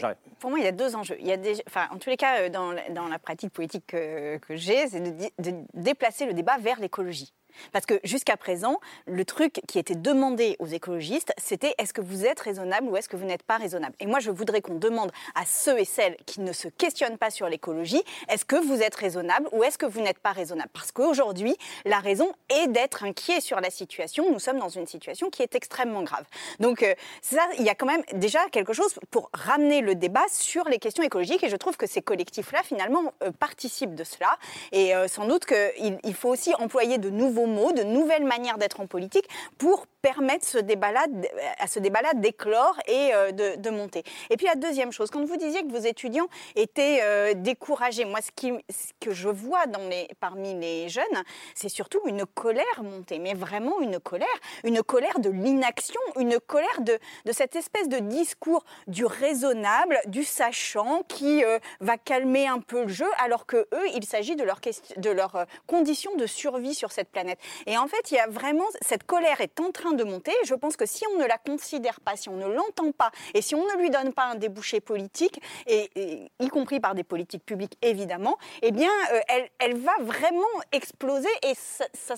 [0.00, 0.18] j'arrête.
[0.40, 1.16] Pour moi, il y a deux enjeux.
[1.20, 3.52] Il y a des, enfin, en tous les cas, euh, dans, la- dans la pratique
[3.52, 7.32] politique que, que j'ai, c'est de déplacer le débat vers l'écologie.
[7.72, 12.24] Parce que jusqu'à présent, le truc qui était demandé aux écologistes, c'était est-ce que vous
[12.24, 13.94] êtes raisonnable ou est-ce que vous n'êtes pas raisonnable?
[14.00, 17.30] Et moi, je voudrais qu'on demande à ceux et celles qui ne se questionnent pas
[17.30, 20.70] sur l'écologie, est-ce que vous êtes raisonnable ou est-ce que vous n'êtes pas raisonnable?
[20.72, 24.30] Parce qu'aujourd'hui, la raison est d'être inquiet sur la situation.
[24.32, 26.24] Nous sommes dans une situation qui est extrêmement grave.
[26.60, 30.24] Donc euh, ça, il y a quand même déjà quelque chose pour ramener le débat
[30.30, 34.38] sur les questions écologiques et je trouve que ces collectifs-là, finalement, euh, participent de cela.
[34.72, 38.58] Et euh, sans doute qu'il il faut aussi employer de nouveaux mots, de nouvelles manières
[38.58, 39.28] d'être en politique
[39.58, 41.06] pour permettre débat-là,
[41.58, 44.02] à ce débat-là d'éclore et euh, de, monter.
[44.28, 46.26] Et puis la deuxième chose, quand vous disiez que vos étudiants
[46.56, 48.30] étaient euh, découragés, moi ce,
[49.00, 49.64] que je vois
[50.20, 51.04] parmi les jeunes,
[51.54, 54.28] c'est surtout une colère montée, mais vraiment une colère,
[54.62, 56.98] une colère de l'inaction, une colère de,
[57.32, 62.88] cette espèce de discours du raisonnable, du sachant qui euh, va calmer un peu le
[62.88, 64.60] jeu, alors que eux, il s'agit de leurs
[65.14, 67.33] leur conditions de survie sur cette planète.
[67.66, 70.32] Et en fait, il y a vraiment cette colère est en train de monter.
[70.44, 73.42] Je pense que si on ne la considère pas, si on ne l'entend pas, et
[73.42, 77.44] si on ne lui donne pas un débouché politique, et, y compris par des politiques
[77.44, 80.42] publiques évidemment, eh bien, euh, elle, elle, va vraiment
[80.72, 82.14] exploser et ça,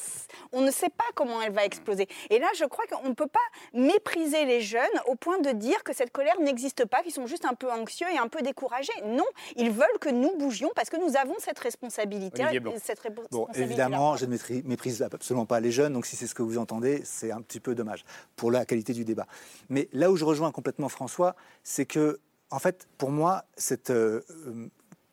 [0.52, 2.08] on ne sait pas comment elle va exploser.
[2.30, 3.38] Et là, je crois qu'on ne peut pas
[3.72, 7.44] mépriser les jeunes au point de dire que cette colère n'existe pas, qu'ils sont juste
[7.44, 8.92] un peu anxieux et un peu découragés.
[9.04, 9.26] Non,
[9.56, 12.44] ils veulent que nous bougions parce que nous avons cette responsabilité.
[12.82, 13.00] Cette
[13.30, 16.58] bon, évidemment, je ne méprise absolument pas les jeunes, donc si c'est ce que vous
[16.58, 18.04] entendez, c'est un petit peu dommage
[18.36, 19.26] pour la qualité du débat.
[19.68, 24.22] Mais là où je rejoins complètement François, c'est que, en fait, pour moi, cette, euh,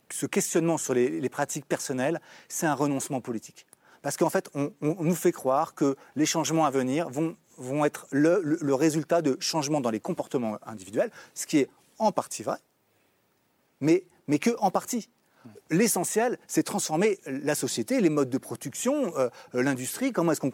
[0.09, 3.65] ce questionnement sur les, pratiques personnelles, c'est un renoncement politique.
[4.01, 8.41] Parce qu'en fait, on, nous fait croire que les changements à venir vont, être le,
[8.43, 12.57] le résultat de changements dans les comportements individuels, ce qui est en partie vrai,
[13.79, 15.09] mais, mais que en partie.
[15.69, 20.51] L'essentiel, c'est transformer la société, les modes de production, euh, l'industrie, comment est-ce qu'on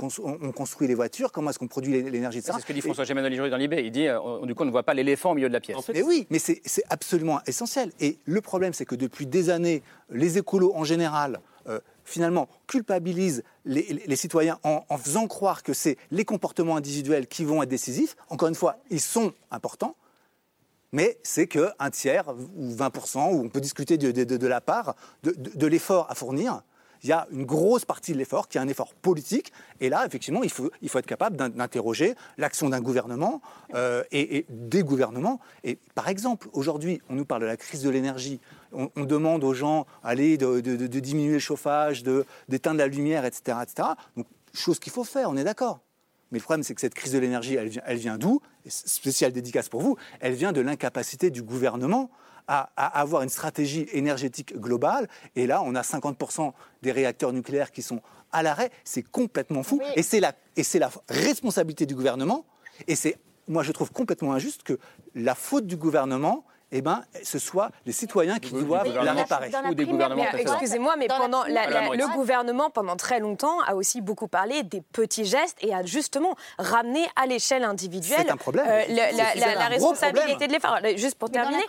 [0.52, 2.54] construit les voitures, comment est-ce qu'on produit l'énergie, etc.
[2.56, 3.74] C'est ce que dit François Gémen dans l'IB.
[3.74, 5.78] Il dit, euh, du coup, on ne voit pas l'éléphant au milieu de la pièce.
[5.94, 7.92] mais oui, mais c'est absolument essentiel.
[8.00, 13.44] Et le problème, c'est que depuis des années, les écolos en général, euh, finalement, culpabilisent
[13.66, 18.16] les, citoyens en, en faisant croire que c'est les comportements individuels qui vont être décisifs.
[18.30, 19.96] Encore une fois, ils sont importants
[20.92, 26.08] mais c'est qu'un tiers ou 20%, ou on peut discuter de, la part de, l'effort
[26.10, 26.62] à fournir.
[27.02, 29.54] Il y a une grosse partie de l'effort qui est un effort politique.
[29.80, 33.42] Et là, effectivement, il faut, être capable d'interroger l'action d'un gouvernement
[33.74, 35.40] euh, et, des gouvernements.
[35.64, 38.42] Et par exemple, aujourd'hui, on nous parle de la crise de l'énergie.
[38.74, 40.60] On, demande aux gens allez, de,
[41.00, 42.04] diminuer le chauffage,
[42.50, 43.60] d'éteindre la lumière, etc.
[43.64, 43.90] etc.
[44.18, 45.80] Donc, chose qu'il faut faire, on est d'accord.
[46.32, 48.42] Mais le problème, c'est que cette crise de l'énergie, elle vient, elle vient d'où?
[48.68, 52.12] Spéciale dédicace pour vous, elle vient de l'incapacité du gouvernement
[52.48, 55.08] à, avoir une stratégie énergétique globale.
[55.36, 58.72] Et là, on a 50% des réacteurs nucléaires qui sont à l'arrêt.
[58.84, 59.80] C'est complètement fou.
[59.96, 62.46] Et c'est la, la responsabilité du gouvernement.
[62.88, 64.80] Et c'est, moi, je trouve complètement injuste que
[65.14, 69.52] la faute du gouvernement eh ben, ce soit les citoyens qui doivent la réparer.
[69.70, 74.64] Ou des gouvernements Excusez-moi, mais pendant le gouvernement, pendant très longtemps, a aussi beaucoup parlé
[74.64, 78.66] des petits gestes et a justement ramené à l'échelle individuelle un problème.
[78.68, 80.78] Euh, la, responsabilité de l'effort.
[80.96, 81.64] Juste pour terminer,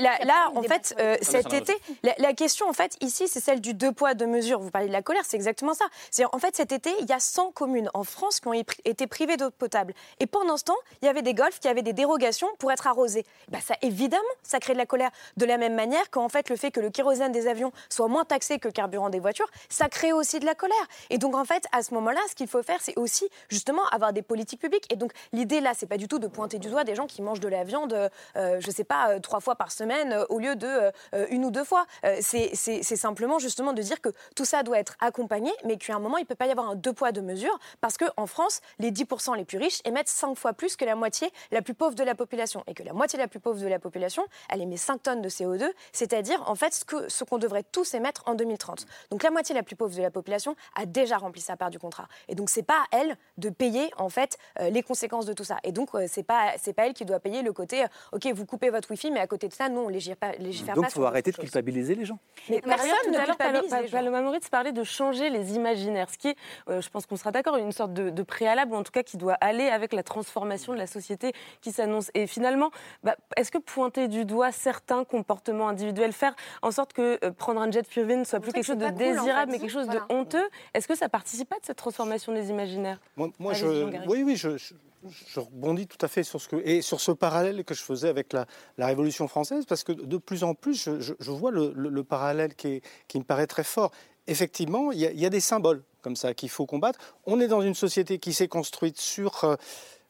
[0.00, 3.92] là, en fait, euh, cet été, la, question, en fait, ici, c'est celle du deux
[3.92, 4.60] poids, deux mesures.
[4.60, 5.86] Vous parlez de la colère, c'est exactement ça.
[6.32, 9.36] En fait, cet été, il y a 100 communes en France qui ont été privées
[9.36, 9.94] d'eau potable.
[10.20, 12.86] Et pendant ce temps, il y avait des golfs qui avaient des dérogations pour être
[12.86, 13.24] arrosés.
[13.48, 15.10] Ben, ça, évidemment, ça crée de la colère.
[15.36, 18.24] De la même manière qu'en fait, le fait que le kérosène des avions soit moins
[18.24, 20.76] taxé que le carburant des voitures, ça crée aussi de la colère.
[21.10, 24.12] Et donc, en fait, à ce moment-là, ce qu'il faut faire, c'est aussi justement avoir
[24.12, 24.92] des politiques publiques.
[24.92, 27.22] Et donc, l'idée là, c'est pas du tout de pointer du doigt des gens qui
[27.22, 30.38] mangent de la viande, euh, je sais pas, euh, trois fois par semaine euh, au
[30.38, 31.86] lieu de euh, une ou deux fois.
[32.20, 32.54] c'est
[32.96, 36.26] simplement justement de dire que tout ça doit être accompagné, mais qu'à un moment, il
[36.26, 39.44] peut pas y avoir un deux poids, deux mesures, parce qu'en France, les 10% les
[39.44, 42.62] plus riches émettent cinq fois plus que la moitié la plus pauvre de la population.
[42.66, 45.28] Et que la moitié la plus pauvre de la population, elle émet 5 tonnes de
[45.28, 48.86] CO2, c'est-à-dire en fait ce qu'on ce devrait tous émettre en 2030.
[49.10, 51.78] Donc la moitié la plus pauvre de la population a déjà rempli sa part du
[51.78, 52.08] contrat.
[52.28, 55.44] Et donc c'est pas à elle de payer en fait euh, les conséquences de tout
[55.44, 55.58] ça.
[55.64, 58.26] Et donc euh, c'est pas c'est pas elle qui doit payer le côté euh, ok
[58.34, 60.32] vous coupez votre wifi mais à côté de ça nous on légifère pas.
[60.38, 62.18] Légifère donc il faut arrêter de culpabiliser les gens.
[62.48, 63.96] Mais personne ne culpabilise les gens.
[63.96, 66.36] Paloma Moritz parlait de changer les imaginaires, ce qui est,
[66.68, 69.34] je pense qu'on sera d'accord, une sorte de, préalable ou en tout cas qui doit
[69.34, 72.10] aller avec la transformation de la société qui s'annonce.
[72.14, 72.70] Et finalement,
[73.02, 77.60] bah, est-ce que pointer du doigt certains comportements individuels, faire en sorte que euh, prendre
[77.60, 80.48] un jet privé ne soit plus quelque chose de désirable, mais quelque chose de honteux,
[80.74, 83.00] est-ce que ça participe pas de cette transformation des imaginaires?
[83.16, 87.00] Moi, je, oui, oui, je, je, rebondis tout à fait sur ce que et sur
[87.00, 88.46] ce parallèle que je faisais avec la,
[88.78, 93.24] Révolution française, parce que de plus en plus, je, vois le, parallèle qui, qui, me
[93.24, 93.90] paraît très fort.
[94.26, 96.98] Effectivement, il y, a des symboles comme ça qu'il faut combattre.
[97.26, 99.56] On est dans une société qui s'est construite sur euh,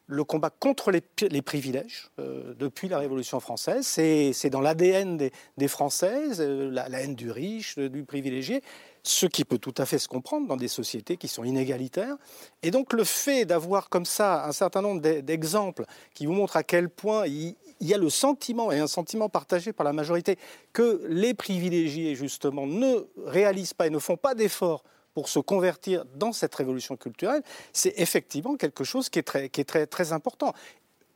[0.06, 3.86] le combat contre les, privilèges euh, depuis la Révolution française.
[3.86, 5.16] C'est dans l'ADN
[5.56, 8.62] des, Françaises, euh, la, haine du riche, du privilégié,
[9.02, 12.16] ce qui peut tout à fait se comprendre dans des sociétés qui sont inégalitaires.
[12.62, 16.62] Et donc le fait d'avoir comme ça un certain nombre d'exemples qui vous montrent à
[16.62, 20.38] quel point il, y a le sentiment, et un sentiment partagé par la majorité,
[20.72, 24.84] que les privilégiés, justement, ne réalisent pas et ne font pas d'efforts
[25.16, 29.48] pour se convertir dans cette révolution culturelle, c'est effectivement quelque chose qui est très,
[29.86, 30.52] très, important.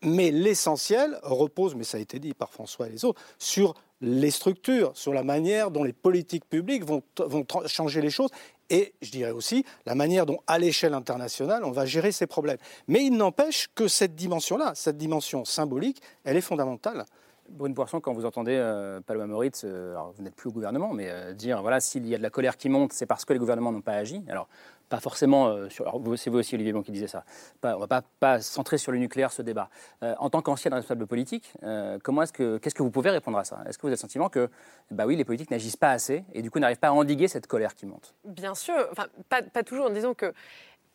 [0.00, 4.30] Mais l'essentiel repose, mais ça a été dit par François et les autres, sur les
[4.30, 7.02] structures, sur la manière dont les politiques publiques vont
[7.66, 8.30] changer les choses
[8.70, 12.56] et je dirais aussi la manière dont, à l'échelle internationale, on va gérer ces problèmes.
[12.88, 17.04] Mais il n'empêche que cette dimension-là, cette dimension symbolique, elle est fondamentale.
[17.50, 20.92] Brune Poisson, quand vous entendez euh, Paloma Moritz, euh, alors vous n'êtes plus au gouvernement,
[20.92, 23.32] mais euh, dire voilà, s'il y a de la colère qui monte, c'est parce que
[23.32, 24.24] les gouvernements n'ont pas agi.
[24.28, 24.48] Alors,
[24.88, 25.68] pas forcément.
[25.68, 27.22] C'est vous aussi, Olivier Blanc, qui disait ça.
[27.62, 29.70] On ne va pas, centrer sur le nucléaire ce débat.
[30.02, 31.54] En tant qu'ancien responsable politique,
[32.02, 33.62] comment est-ce que qu'est-ce que vous pouvez répondre à ça?
[33.68, 34.50] Est-ce que vous avez le sentiment que,
[34.90, 37.46] bah oui, les politiques n'agissent pas assez et du coup n'arrivent pas à endiguer cette
[37.46, 38.16] colère qui monte?
[38.24, 39.90] Bien sûr, enfin pas, pas toujours.
[39.90, 40.34] Disons que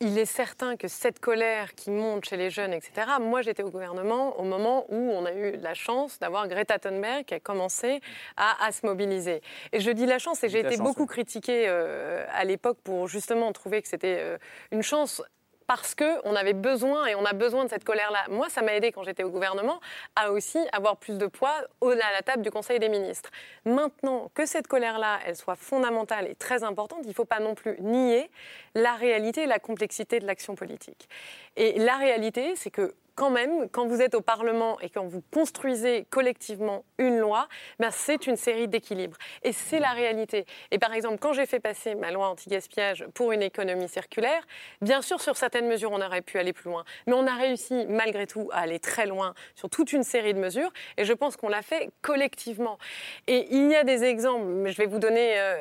[0.00, 3.70] il est certain que cette colère qui monte chez les jeunes, etc., moi j'étais au
[3.70, 8.00] gouvernement au moment où on a eu la chance d'avoir Greta Thunberg qui a commencé
[8.36, 9.40] à, se mobiliser.
[9.72, 13.50] Et je dis la chance, et j'ai été beaucoup critiquée euh, à l'époque pour justement
[13.52, 14.38] trouver que c'était euh,
[14.70, 15.22] une chance
[15.66, 18.24] parce qu'on avait besoin et on a besoin de cette colère-là.
[18.28, 19.80] Moi, ça m'a aidé quand j'étais au gouvernement
[20.14, 23.30] à aussi avoir plus de poids à la table du Conseil des ministres.
[23.64, 27.80] Maintenant, que cette colère-là, soit fondamentale et très importante, il ne faut pas non plus
[27.80, 28.30] nier
[28.74, 31.08] la réalité et la complexité de l'action politique.
[31.56, 35.22] Et la réalité, c'est que quand même, quand vous êtes au Parlement et quand vous
[35.32, 37.48] construisez collectivement une loi,
[37.78, 39.16] ben c'est une série d'équilibres.
[39.42, 40.44] Et c'est la réalité.
[40.70, 44.46] Et par exemple, quand j'ai fait passer ma loi anti-gaspillage pour une économie circulaire,
[44.82, 46.84] bien sûr, sur certaines mesures, on aurait pu aller plus loin.
[47.06, 50.38] Mais on a réussi, malgré tout, à aller très loin sur toute une série de
[50.38, 50.70] mesures.
[50.98, 52.78] Et je pense qu'on l'a fait collectivement.
[53.26, 55.56] Et il y a des exemples, je vais vous donner, euh,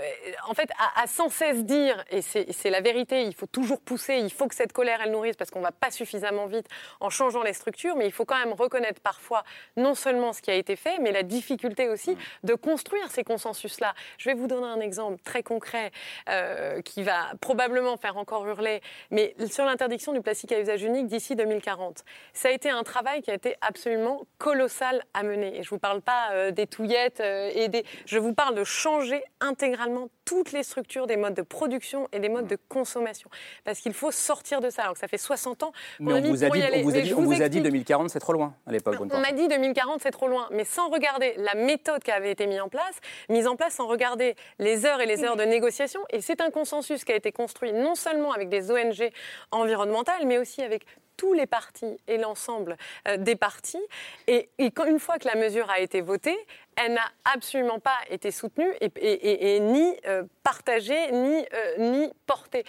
[0.50, 4.16] en fait, à, à, sans cesse dire, et c'est la vérité, il faut toujours pousser,
[4.16, 6.68] il faut que cette colère, elle nourrisse, parce qu'on ne va pas suffisamment vite
[7.00, 9.44] en changeant les structures, mais il faut quand même reconnaître parfois
[9.78, 13.94] non seulement ce qui a été fait, mais la difficulté aussi de construire ces consensus-là.
[14.18, 15.92] Je vais vous donner un exemple très concret
[16.30, 18.82] euh, qui va probablement faire encore hurler,
[19.12, 22.04] mais sur l'interdiction du plastique à usage unique d'ici 2040.
[22.34, 25.60] Ça a été un travail qui a été absolument colossal à mener.
[25.60, 27.86] Et je ne vous parle pas euh, des touillettes euh, et des...
[28.06, 32.30] Je vous parle de changer intégralement toutes les structures des modes de production et des
[32.30, 33.30] modes de consommation.
[33.64, 34.84] Parce qu'il faut sortir de ça.
[34.84, 36.82] Alors que ça fait 60 ans qu'on a mis vous pour y aller.
[36.82, 38.96] On vous a dit, on vous a dit 2040, c'est trop loin à l'époque.
[39.00, 40.48] On m'a dit 2040, c'est trop loin.
[40.52, 43.88] Mais sans regarder la méthode qui avait été mise en place, mise en place sans
[43.88, 46.02] regarder les heures et les heures de négociation.
[46.10, 49.10] Et c'est un consensus qui a été construit non seulement avec des ONG
[49.52, 50.86] environnementales, mais aussi avec
[51.18, 53.82] tous les partis et l'ensemble euh, des partis.
[54.28, 56.38] Et, une fois que la mesure a été votée,
[56.76, 62.66] elle n'a absolument pas été soutenue et, ni euh, partagée, ni, euh, ni portée.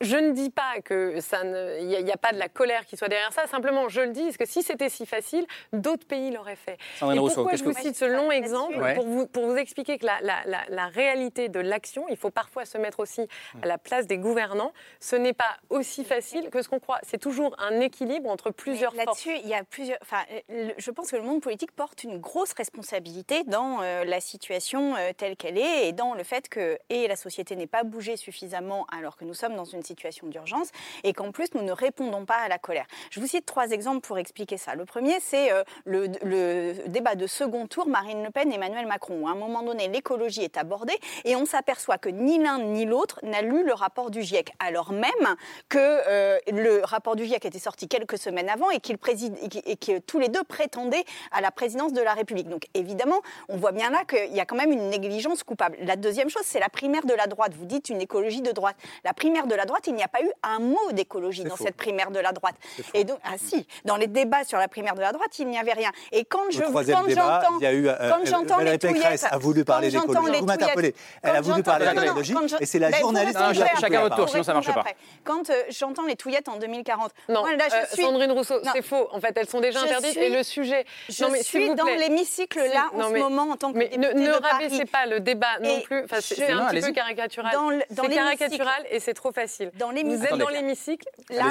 [0.00, 3.08] Je ne dis pas que ça il n'y a, pas de la colère qui soit
[3.08, 3.46] derrière ça.
[3.46, 6.78] Simplement, je le dis, parce que si c'était si facile, d'autres pays l'auraient fait.
[7.02, 10.20] Et pourquoi je vous cite ce long exemple pour, vous, pour vous expliquer que la,
[10.22, 13.26] la, la, réalité de l'action, il faut parfois se mettre aussi
[13.62, 14.72] à la place des gouvernants.
[15.00, 17.00] Ce n'est pas aussi facile que ce qu'on croit.
[17.02, 19.06] C'est toujours un équilibre entre plusieurs forces.
[19.06, 19.98] Là-dessus, il y a plusieurs.
[20.02, 24.96] Enfin, je pense que le monde politique porte une grosse responsabilité dans euh, la situation
[24.96, 28.16] euh, telle qu'elle est et dans le fait que et la société n'est pas bougé
[28.16, 30.68] suffisamment alors que nous sommes dans une situation d'urgence
[31.04, 32.86] et qu'en plus nous ne répondons pas à la colère.
[33.10, 34.74] Je vous cite trois exemples pour expliquer ça.
[34.74, 39.20] Le premier, c'est euh, le, débat de second tour Marine Le Pen Emmanuel Macron.
[39.20, 42.84] Où à un moment donné, l'écologie est abordée et on s'aperçoit que ni l'un ni
[42.84, 45.34] l'autre n'a lu le rapport du GIEC, alors même
[45.68, 49.76] que euh, le rapport du GIEC était sorti quelques semaines avant et, qu'il préside, et
[49.76, 52.48] que tous les deux prétendaient à la présidence de la République.
[52.48, 55.76] Donc évidemment, on voit bien là qu'il y a quand même une négligence coupable.
[55.80, 57.52] La deuxième chose, c'est la primaire de la droite.
[57.54, 58.76] Vous dites une écologie de droite.
[59.04, 61.76] La primaire de la droite, il n'y a pas eu un mot d'écologie dans cette
[61.76, 62.56] primaire de la droite.
[62.94, 65.58] Et donc, ah si, dans les débats sur la primaire de la droite, il n'y
[65.58, 65.90] avait rien.
[66.12, 69.38] Et quand je, quand j'entends, il y a eu, euh, quand j'entends les touillettes, a
[69.38, 70.38] voulu parler d'écologie.
[70.40, 70.94] Vous m'interpellez.
[71.22, 74.42] Elle a voulu parler d'écologie, et c'est la ben, journaliste qui Chacun votre tour, sinon
[74.42, 74.84] ça marche pas.
[75.24, 78.02] Quand euh, j'entends les touillettes en 2040, non, là, je euh, suis...
[78.02, 79.08] Sandrine Rousseau, c'est faux.
[79.12, 80.16] En fait, elles sont déjà interdites.
[80.16, 83.90] Et le sujet, je suis dans l'hémicycle là en ce moment en tant que mais
[83.96, 86.04] ne rabaissez pas le débat non plus.
[86.20, 87.84] C'est un petit peu caricatural.
[87.90, 89.69] C'est caricatural et c'est trop facile.
[90.18, 91.08] Vous êtes dans l'hémicycle.
[91.30, 91.44] Là,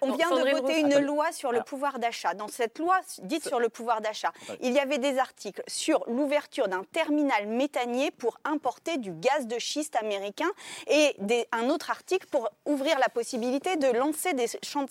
[0.00, 2.34] on vient de voter une loi sur le pouvoir d'achat.
[2.34, 6.68] Dans cette loi dite sur le pouvoir d'achat, il y avait des articles sur l'ouverture
[6.68, 10.50] d'un terminal méthanier pour importer du gaz de schiste américain
[10.88, 11.16] et
[11.52, 14.46] un autre article pour ouvrir la possibilité de lancer des,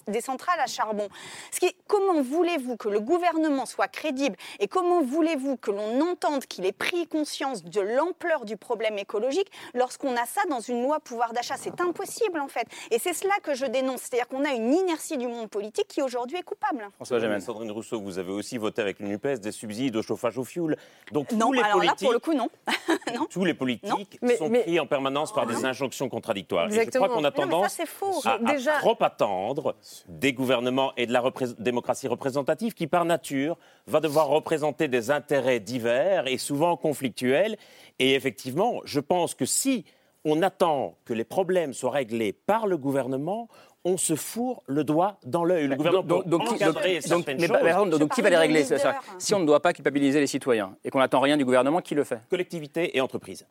[0.08, 1.08] des centrales à charbon.
[1.52, 6.46] Ce qui, comment voulez-vous que le gouvernement soit crédible et comment voulez-vous que l'on entende
[6.46, 11.00] qu'il ait pris conscience de l'ampleur du problème écologique lorsqu'on a ça dans une loi
[11.00, 11.56] pouvoir d'achat?
[11.58, 12.55] C'est impossible en fait.
[12.60, 12.68] Fait.
[12.92, 14.02] Et c'est cela que je dénonce.
[14.02, 16.88] C'est-à-dire qu'on a une inertie du monde politique qui aujourd'hui est coupable.
[16.96, 20.44] François Sandrine Rousseau, vous avez aussi voté avec le NUPES des subsides au chauffage au
[20.44, 20.78] fioul.
[21.12, 22.50] Donc non, tous les alors politiques, là, pour le coup, non.
[23.14, 23.26] non.
[23.30, 26.68] tous les politiques Non, mais- sont mais- pris en permanence par des injonctions contradictoires.
[26.68, 27.06] Et je Exactement.
[27.06, 28.22] crois qu'on a non, ça, tendance c'est faux.
[28.26, 29.76] à, à Déjà- trop attendre
[30.08, 31.24] des gouvernements et de la
[31.60, 33.58] démocratie représentative qui, par nature,
[33.88, 37.58] va devoir représenter des intérêts divers et souvent conflictuels.
[38.00, 39.86] Et effectivement, je pense que si
[40.26, 43.48] on attend que les problèmes soient réglés par le gouvernement,
[43.86, 45.68] on se fourre le doigt dans l'œil.
[45.68, 48.00] Le gouvernement donc, peut donc, qui- encadrer donc- certaines mais choses.
[48.00, 50.90] donc qui va les régler ça Si on ne doit pas culpabiliser les citoyens et
[50.90, 52.20] qu'on n'attend rien du gouvernement, qui le fait?
[52.30, 53.46] Collectivités et entreprises.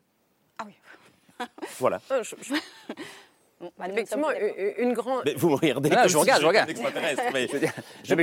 [1.79, 2.01] Voilà.
[2.13, 2.55] Euh, je- je-
[3.79, 5.23] bah, Effectivement, une, une grande.
[5.25, 6.71] Mais vous me regardez comme je regarde, je regarde.
[7.33, 7.47] mais
[8.05, 8.15] Je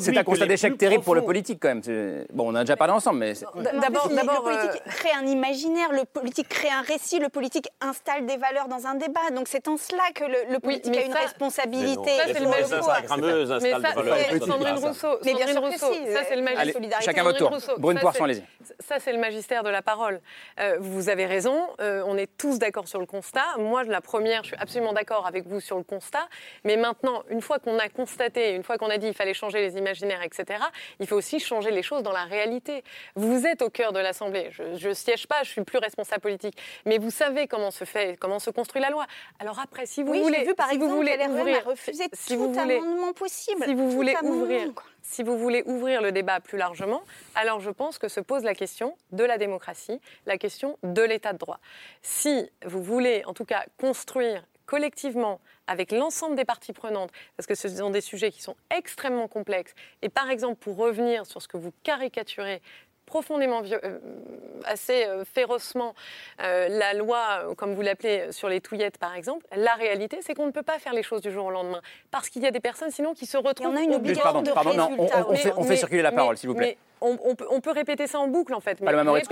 [0.00, 2.26] c'est- un constat d'échec terrible pour le politique quand même.
[2.32, 3.46] Bon, on a déjà parlé ensemble, mais c'est-
[3.80, 8.26] D'abord, le d'abord, politique crée un imaginaire, le politique crée un récit, le politique installe
[8.26, 9.30] des valeurs dans un débat.
[9.34, 12.16] Donc c'est en cela que le, le politique a une ça- responsabilité.
[12.16, 14.88] Ça, c'est le mal Mais ça, c'est Personne ne Sandrine dira ça.
[14.88, 15.18] Rousseau.
[15.24, 17.02] Mais bien Sandrine sûr que Rousseau, si, ça c'est le euh, magistère.
[17.02, 17.78] Chacun votre tour.
[17.78, 18.42] Brune Poisson, allez-y.
[18.80, 20.20] Ça, c'est le magistère de la parole.
[20.60, 23.44] Euh, vous avez raison, euh, on est tous d'accord sur le constat.
[23.58, 26.28] Moi, la première, je suis absolument d'accord avec vous sur le constat.
[26.64, 29.60] Mais maintenant, une fois qu'on a constaté, une fois qu'on a dit qu'il fallait changer
[29.60, 30.62] les imaginaires, etc.,
[31.00, 32.82] il faut aussi changer les choses dans la réalité.
[33.16, 34.50] Vous êtes au cœur de l'Assemblée.
[34.52, 36.56] Je ne siège pas, je suis plus responsable politique.
[36.86, 39.06] Mais vous savez comment se fait, comment se construit la loi.
[39.38, 42.34] Alors après, si vous Oui, voulez, vu par si exemple vous voulez ouvrir, refusé si
[42.34, 43.64] tout vous voulez, amendement possible.
[43.64, 44.84] si vous voulez ouvrir, quoi.
[45.02, 47.02] si vous voulez ouvrir le débat plus largement,
[47.34, 51.32] alors je pense que se pose la question de la démocratie, la question de l'état
[51.32, 51.60] de droit.
[52.02, 57.54] Si vous voulez, en tout cas, construire collectivement avec l'ensemble des parties prenantes, parce que
[57.54, 61.48] ce sont des sujets qui sont extrêmement complexes, et par exemple, pour revenir sur ce
[61.48, 62.60] que vous caricaturez
[63.06, 63.98] profondément, euh,
[64.66, 65.94] assez euh, férocement,
[66.42, 70.44] euh, la loi, comme vous l'appelez, sur les touillettes, par exemple, la réalité, c'est qu'on
[70.44, 71.80] ne peut pas faire les choses du jour au lendemain.
[72.10, 73.74] Parce qu'il y a des personnes, sinon, qui se retrouvent...
[73.74, 75.24] a une obligation Pardon, de pardon, non, on- résultat.
[75.26, 76.76] on fait- on fait circuler la parole, s'il vous plaît.
[77.00, 78.80] On, on peut, on peut répéter ça en boucle, en fait.
[78.80, 79.28] mais Paloma comment est-ce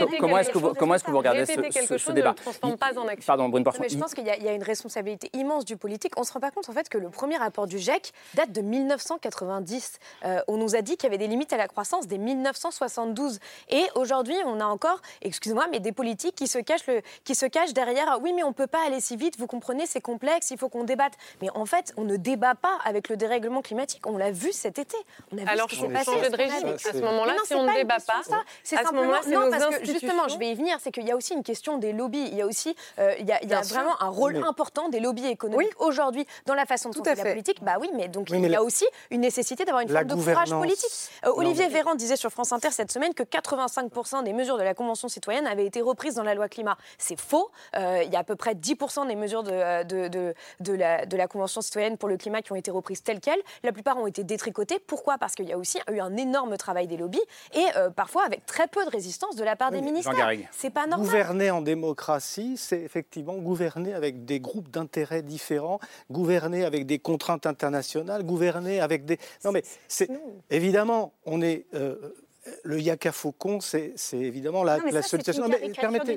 [0.51, 2.77] que vous- chose- comment est-ce que vous regardez ce- répéter ce- débat ne le transforme
[2.77, 3.27] pas en action.
[3.27, 5.77] Pardon, Brune mais je pense qu'il y, a- il y a une responsabilité immense du
[5.77, 6.13] politique.
[6.17, 8.61] On se rend pas compte en fait que le premier rapport du GIEC date de
[8.61, 9.99] 1990.
[10.25, 13.39] Euh, on nous a dit qu'il y avait des limites à la croissance dès 1972.
[13.71, 17.47] Et aujourd'hui, on a encore, excusez-moi, mais des politiques qui se cachent, le, qui se
[17.47, 18.07] cachent derrière.
[18.09, 19.39] Ah Oui, mais on peut pas aller si vite.
[19.39, 20.51] Vous comprenez, c'est complexe.
[20.51, 21.15] Il faut qu'on débatte.
[21.43, 24.03] Mais en fait, on ne débat pas avec le dérèglement climatique.
[24.07, 24.97] On l'a vu cet été.
[25.33, 26.13] On a vu Alors, ce qui s'est passé.
[26.13, 26.69] changer de régime.
[26.69, 28.21] À ce moment-là, On ne débat pas.
[28.63, 30.79] C'est simplement non parce que justement, je vais y venir.
[30.81, 32.27] C'est qu'il y a aussi une question des lobbies.
[32.31, 33.77] Il y a aussi, euh, il y a, il y a Bien sûr.
[33.77, 37.63] vraiment un rôle important des lobbies économiques aujourd'hui dans la façon de Tout la politique.
[37.63, 40.01] Bah oui, mais donc Oui, il y a la- aussi une nécessité d'avoir une la
[40.01, 40.91] forme de courage gouvernance- politique.
[41.25, 44.59] Euh, Non, Olivier mais- Véran disait sur France Inter cette semaine que 85% des mesures
[44.59, 46.77] de la Convention citoyenne avaient été reprises dans la loi climat.
[46.99, 47.51] C'est faux.
[47.77, 51.07] Euh, il y a à peu près 10% des mesures de, de, de, de la,
[51.07, 53.41] de la Convention citoyenne pour le climat qui ont été reprises telles quelles.
[53.63, 54.79] La plupart ont été détricotées.
[54.79, 55.19] Pourquoi?
[55.19, 57.23] Parce qu'il y a aussi eu un énorme travail des lobbies
[57.55, 60.15] et euh, parfois avec très peu de résistance de la part des ministères.
[60.15, 60.49] Garrigue.
[60.53, 61.07] C'est pas normal.
[61.07, 65.81] Gouverner en démocratie, c'est effectivement gouverner avec des groupes d'intérêts différents,
[66.11, 69.19] gouverner avec des contraintes internationales, gouverner avec des.
[69.45, 70.09] Non, mais c'est
[70.51, 71.67] évidemment, on est.
[71.75, 71.97] euh,
[72.65, 75.45] le yaka faucon, c'est évidemment la, Non, mais la ça, c'est solution.
[75.47, 76.13] une Non, mais permettez,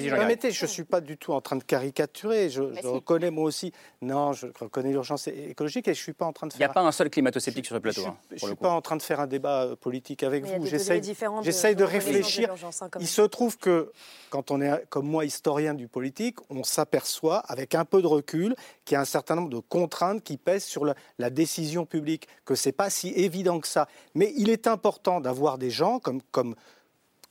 [0.00, 2.50] du permettez, je ne suis pas du tout en train de caricaturer.
[2.50, 2.86] Je, je si.
[2.86, 3.72] reconnais moi aussi.
[4.00, 6.64] Non, je reconnais l'urgence écologique et je ne suis pas en train de Il n'y
[6.64, 6.74] a faire.
[6.74, 8.06] pas un seul climato-sceptique sur ce plateau.
[8.06, 10.42] hein, Je ne le suis pas en train de faire un débat euh, politique avec
[10.44, 10.66] Mais vous.
[10.66, 11.06] J'essaye de-
[11.42, 12.50] j'essaye de de reconnaissance de réfléchir.
[12.52, 13.92] hein, Il se trouve que
[14.30, 18.54] quand on est, comme moi, historien du politique, on s'aperçoit, avec un peu de recul,
[18.84, 22.26] qu'il y a un certain nombre de contraintes qui pèsent sur la, la décision publique,
[22.44, 23.86] que ce n'est pas si évident que ça.
[24.14, 26.54] Mais il est important d'avoir des gens comme,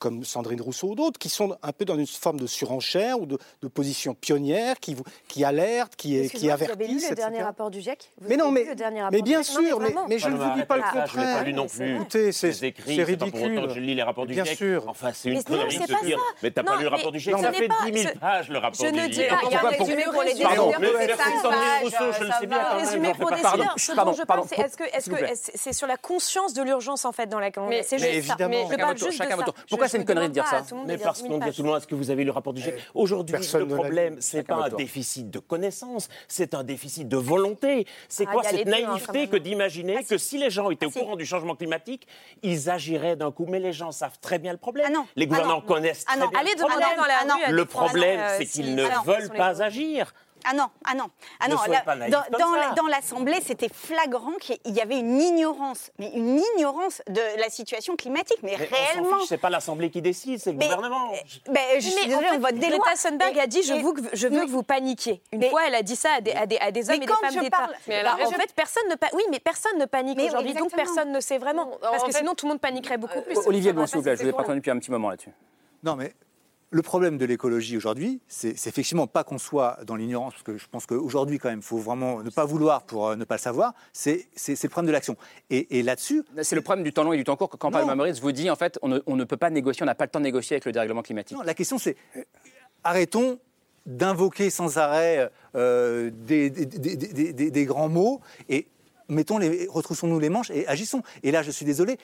[0.01, 3.27] comme Sandrine Rousseau ou d'autres, qui sont un peu dans une forme de surenchère ou
[3.27, 7.09] de, de position pionnière, qui, vous- qui alertent, qui, qui Excusez-moi, Vous avez lu avertissent.
[7.11, 8.11] le dernier rapport du GIEC?
[8.19, 8.65] Vous Mais non, mais,
[9.11, 9.79] mais bien Non, sûr,
[10.09, 11.43] mais, je ne vous dis pas le ça, Je ne l'ai pas contraire.
[11.45, 11.95] lu non plus.
[11.95, 13.67] Écoutez, c'est c'est pas pour autant ridicule.
[13.67, 14.57] que je lis les rapports du Bien GIEC.
[14.57, 14.85] sûr.
[14.87, 16.17] Enfin, c'est une connerie de se dire.
[16.41, 18.17] Mais t'as Non, pas lu le rapport du GIEC Ça fait pas- 10 000 ce-
[18.17, 19.11] pages, le rapport je du ne GIEC.
[19.11, 22.23] dis pas, il y a un résumé pour les décideurs, merci Sandrine pages, Rousseau, je
[22.25, 22.63] le sais bien.
[22.79, 23.73] Résumé pour décideurs.
[23.77, 25.15] Ce pardon, dont je parle, c'est est-ce que
[25.55, 27.83] c'est sur la conscience de l'urgence en fait dans laquelle on est.
[27.83, 28.17] C'est juste ça.
[28.17, 28.65] évidemment.
[28.65, 29.65] Je Chacun parle votre tour, juste de ça.
[29.69, 30.63] Pourquoi Je- c'est une connerie de dire ça.
[30.87, 32.53] Mais parce qu'on dit à tout le monde, est-ce que vous avez lu le rapport
[32.53, 37.07] du GIEC Aujourd'hui, Personne le problème, c'est pas un déficit de connaissances, c'est un déficit
[37.07, 37.85] de volonté.
[38.09, 40.37] C'est Ah, quoi cette hein, naïveté que d'imaginer Ah, que si.
[40.37, 42.07] les gens étaient Ah, au courant du changement climatique,
[42.43, 43.45] ils agiraient d'un coup.
[43.47, 44.93] Mais les gens savent très bien le problème.
[45.15, 47.55] Les gouvernants connaissent très bien le problème.
[47.55, 50.13] Le problème, euh, c'est qu'ils ne veulent pas agir.
[50.45, 51.05] Ah non, ah non,
[51.39, 51.55] ah non.
[51.67, 57.01] naïf dans dans la- l'Assemblée, c'était flagrant qu'il y avait une ignorance, mais une ignorance
[57.07, 59.17] de la situation climatique, mais, Mais réellement.
[59.27, 61.11] c'est pas l'Assemblée qui décide, c'est le Mais- gouvernement.
[61.47, 62.85] Ben, je suis Mais désolée, en fait, on vote des Greta lois.
[63.01, 65.21] Thunberg a dit je, que, je veux mais- que vous paniquiez.
[65.31, 66.95] Une mais- fois, elle a dit ça à des, à des, à des Mais hommes
[66.95, 67.69] et des quand femmes je d'État.
[67.87, 68.31] Mais Bah, a en raison.
[68.31, 71.37] fait, personne ne pa- oui, mais personne ne panique Mais aujourd'hui, donc personne ne sait
[71.37, 71.65] vraiment.
[71.65, 73.37] Non, Parce que fait- sinon, tout le monde paniquerait beaucoup plus.
[73.45, 75.09] Olivier Bon, Ça s'il vous plaît, je vous ai pas entendu depuis un petit moment
[75.09, 75.31] là-dessus.
[75.83, 76.13] Non, mais
[76.73, 80.67] le problème de l'écologie aujourd'hui, c'est effectivement pas qu'on soit dans l'ignorance, parce que je
[80.71, 83.41] pense qu'aujourd'hui, quand même, il faut vraiment ne pas vouloir pour euh, ne pas le
[83.41, 85.17] savoir, c'est le problème de l'action.
[85.49, 87.49] Et, et là-dessus, C'est le problème du temps long et du temps court.
[87.49, 89.85] Quand Palma Maurice vous dit, en fait, on ne, on ne peut pas négocier, on
[89.85, 91.37] n'a pas le temps de négocier avec le dérèglement climatique.
[91.37, 91.97] Non, la question c'est
[92.83, 93.37] arrêtons
[93.85, 98.67] d'invoquer sans arrêt euh, des, des- des- des- des- des grands mots et
[99.09, 101.03] mettons les, retroussons-nous les manches et agissons.
[101.23, 101.97] Et là, je suis désolé,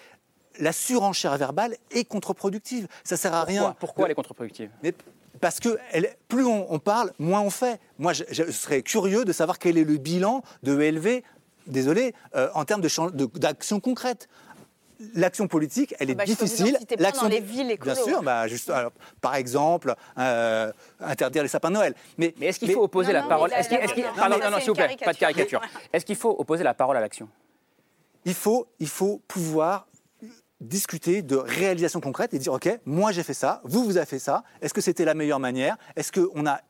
[0.59, 2.87] la surenchère verbale est contre-productive.
[3.03, 3.75] Ça sert à rien.
[3.79, 4.69] Pourquoi elle est contre-productive?
[4.83, 4.93] Mais
[5.41, 7.79] parce que elle- plus on, on parle, moins on fait.
[7.99, 11.21] Moi, je, je serais curieux de savoir quel est le bilan de ELV,
[11.67, 14.27] désolé, euh, en termes de chan- de- d'action concrète.
[15.13, 16.75] L'action politique, elle est bah, vous en difficile.
[16.97, 18.91] L'action dans les villes écolo, Bien sûr, bah, juste, alors,
[19.21, 21.93] par exemple, euh, interdire les sapins de Noël.
[22.17, 25.13] Mais, Mais est-ce qu'il faut opposer la parole Non, non, non, s'il vous plaît, pas
[25.13, 25.61] de caricature.
[25.93, 27.29] Est-ce qu'il faut opposer la parole à l'action?
[28.25, 29.85] Il faut, il faut pouvoir
[30.61, 34.19] discuter de réalisation concrète et dire ok moi j'ai fait ça vous vous avez fait
[34.19, 35.77] ça est-ce que c'était la meilleure manière?
[35.95, 36.61] Est-ce qu'on a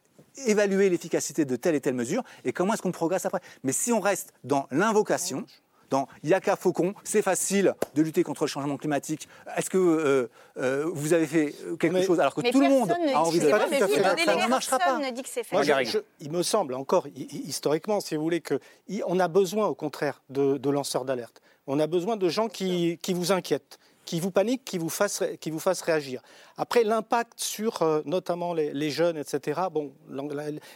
[0.46, 2.22] évalué l'efficacité de telle et telle mesure?
[2.46, 3.40] Et comment est-ce qu'on progresse après?
[3.64, 5.46] Mais si on reste dans l'invocation
[5.90, 9.30] dans il n'y a qu'à faucon, c'est facile de lutter contre le changement climatique.
[9.56, 13.22] Est-ce que euh, euh, vous avez fait quelque chose alors que tout le monde a
[13.22, 13.70] envie de faire pas
[14.18, 15.00] ça, ne marchera pas.
[15.00, 15.86] ne dit que c'est Moi, facile.
[15.88, 19.68] je- je- il me semble encore, hi- hi- historiquement, si vous voulez, qu'on a besoin,
[19.68, 21.42] au contraire, de, de lanceurs d'alerte.
[21.68, 25.24] On a besoin de gens qui, qui vous inquiètent, qui vous paniquent, qui vous fassent,
[25.42, 26.22] qui vous fassent réagir.
[26.56, 29.92] Après, l'impact sur euh, notamment les, les jeunes, etc., bon,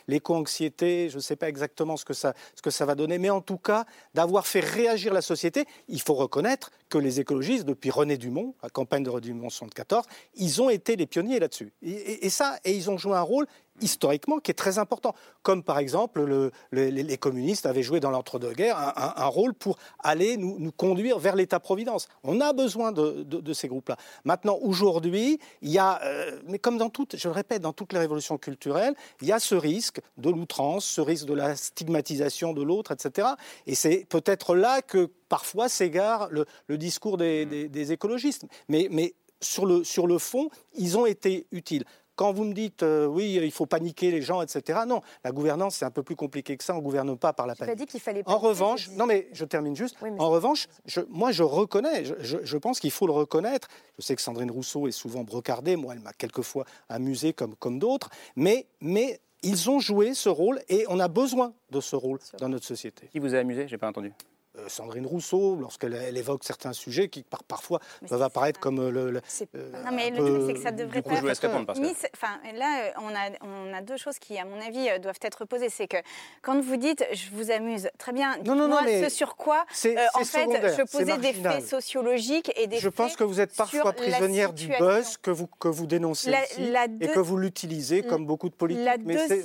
[0.08, 3.30] l'éco-anxiété, je ne sais pas exactement ce que, ça, ce que ça va donner, mais
[3.30, 7.90] en tout cas, d'avoir fait réagir la société, il faut reconnaître que les écologistes, depuis
[7.90, 11.72] René Dumont, la campagne de René Dumont 74, ils ont été les pionniers là-dessus.
[11.82, 13.48] Et, et- et ça, et ils ont joué un rôle
[13.82, 15.16] historiquement qui est très important.
[15.44, 20.38] Comme par exemple, le- le- les, communistes avaient joué dans l'entre-deux-guerres un, rôle pour aller
[20.38, 22.08] nous, conduire vers l'État-providence.
[22.24, 23.98] On a besoin de, ces groupes-là.
[24.24, 27.94] Maintenant, aujourd'hui, il y a, euh, mais comme dans toutes, je le répète, dans toutes
[27.94, 32.54] les révolutions culturelles, il y a ce risque de l'outrance, ce risque de la stigmatisation
[32.54, 33.30] de l'autre, etc.
[33.68, 36.46] Et c'est peut-être là que parfois s'égare le,
[36.78, 38.46] discours des, écologistes.
[38.68, 41.84] Mais, sur le fond, ils ont été utiles.
[42.22, 44.82] Quand vous me dites euh, oui, il faut paniquer les gens, etc.
[44.88, 46.74] Non, la gouvernance c'est un peu plus compliqué que ça.
[46.76, 47.80] On ne gouverne pas par la J'ai pas panique.
[47.80, 48.22] dit qu'il fallait.
[48.28, 49.96] En revanche, non mais je termine juste.
[50.04, 53.70] Oui, en revanche, je- moi je reconnais, je, je- je pense qu'il faut le reconnaître.
[53.98, 57.80] Je sais que Sandrine Rousseau est souvent brocardée, moi elle m'a quelquefois amusé comme, comme
[57.80, 62.20] d'autres, mais, mais ils ont joué ce rôle et on a besoin de ce rôle
[62.40, 63.08] dans notre société.
[63.12, 63.68] Qui vous a amusé?
[63.68, 64.14] J'ai pas entendu.
[64.58, 67.80] Euh, Sandrine Rousseau, lorsqu'elle elle évoque certains sujets qui par- parfois
[68.10, 69.22] peuvent apparaître comme euh, le, le-
[69.56, 71.12] euh, Non, mais le truc, c'est que ça devrait pas.
[71.12, 75.70] Enfin, là, on a, on a deux choses qui, à mon avis, doivent être posées.
[75.70, 75.96] C'est que
[76.42, 79.66] quand vous dites je vous amuse, très bien, Non, non, non, mais ce sur quoi,
[79.72, 80.46] c'est- euh, en fait,
[80.78, 84.52] je posais des faits sociologiques et des Je pense faits que vous êtes parfois prisonnière
[84.52, 88.26] du buzz que vous, que vous dénoncez La- ici la et que vous l'utilisez comme
[88.26, 88.84] beaucoup de politiques.
[88.86, 89.44] la mais deux-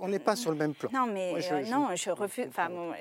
[0.00, 0.88] on n'est pas sur le même plan.
[0.94, 2.46] Non, mais Moi, je- euh, je- non, je refuse.
[2.48, 2.92] Enfin, bon,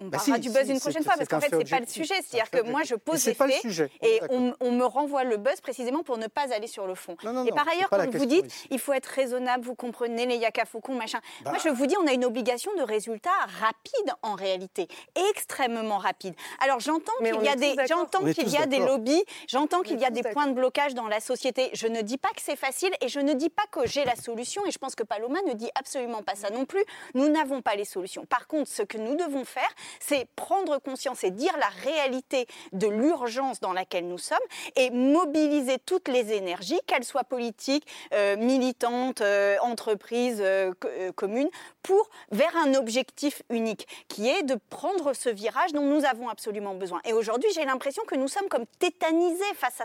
[0.00, 1.50] on Bah parlera si, du buzz si, une c'est- prochaine c'est fois, parce qu'en fait,
[1.50, 2.14] fait c'est pas le sujet.
[2.22, 3.64] C'est-à-dire que moi, je pose des faits
[4.02, 7.16] et on, on me renvoie le buzz précisément pour ne pas aller sur le fond.
[7.24, 8.68] non, et par ailleurs, quand vous dites ici.
[8.70, 11.20] il faut être raisonnable, vous comprenez les yaka faucons, machin.
[11.42, 11.50] Bah.
[11.50, 13.30] Moi, je vous dis, on a une obligation de résultats
[13.60, 14.88] rapides en réalité,
[15.30, 16.34] extrêmement rapides.
[16.60, 20.04] Alors, j'entends qu'il y a des, j'entends qu'il y a des lobbies, j'entends qu'il y
[20.04, 21.70] a des points de blocage dans la société.
[21.72, 24.16] Je ne dis pas que c'est facile et je ne dis pas que j'ai la
[24.16, 26.84] solution et je pense que Paloma ne dit absolument pas ça non plus.
[27.14, 28.24] Nous n'avons pas les solutions.
[28.26, 29.68] Par contre, ce que nous devons faire,
[30.00, 34.38] c'est prendre conscience et dire la réalité de l'urgence dans laquelle nous sommes
[34.76, 41.50] et mobiliser toutes les énergies, qu'elles soient politiques, euh, militantes, euh, entreprises, euh, co- communes,
[41.82, 46.74] pour vers un objectif unique, qui est de prendre ce virage dont nous avons absolument
[46.74, 47.00] besoin.
[47.04, 49.84] Et aujourd'hui, j'ai l'impression que nous sommes comme tétanisés face à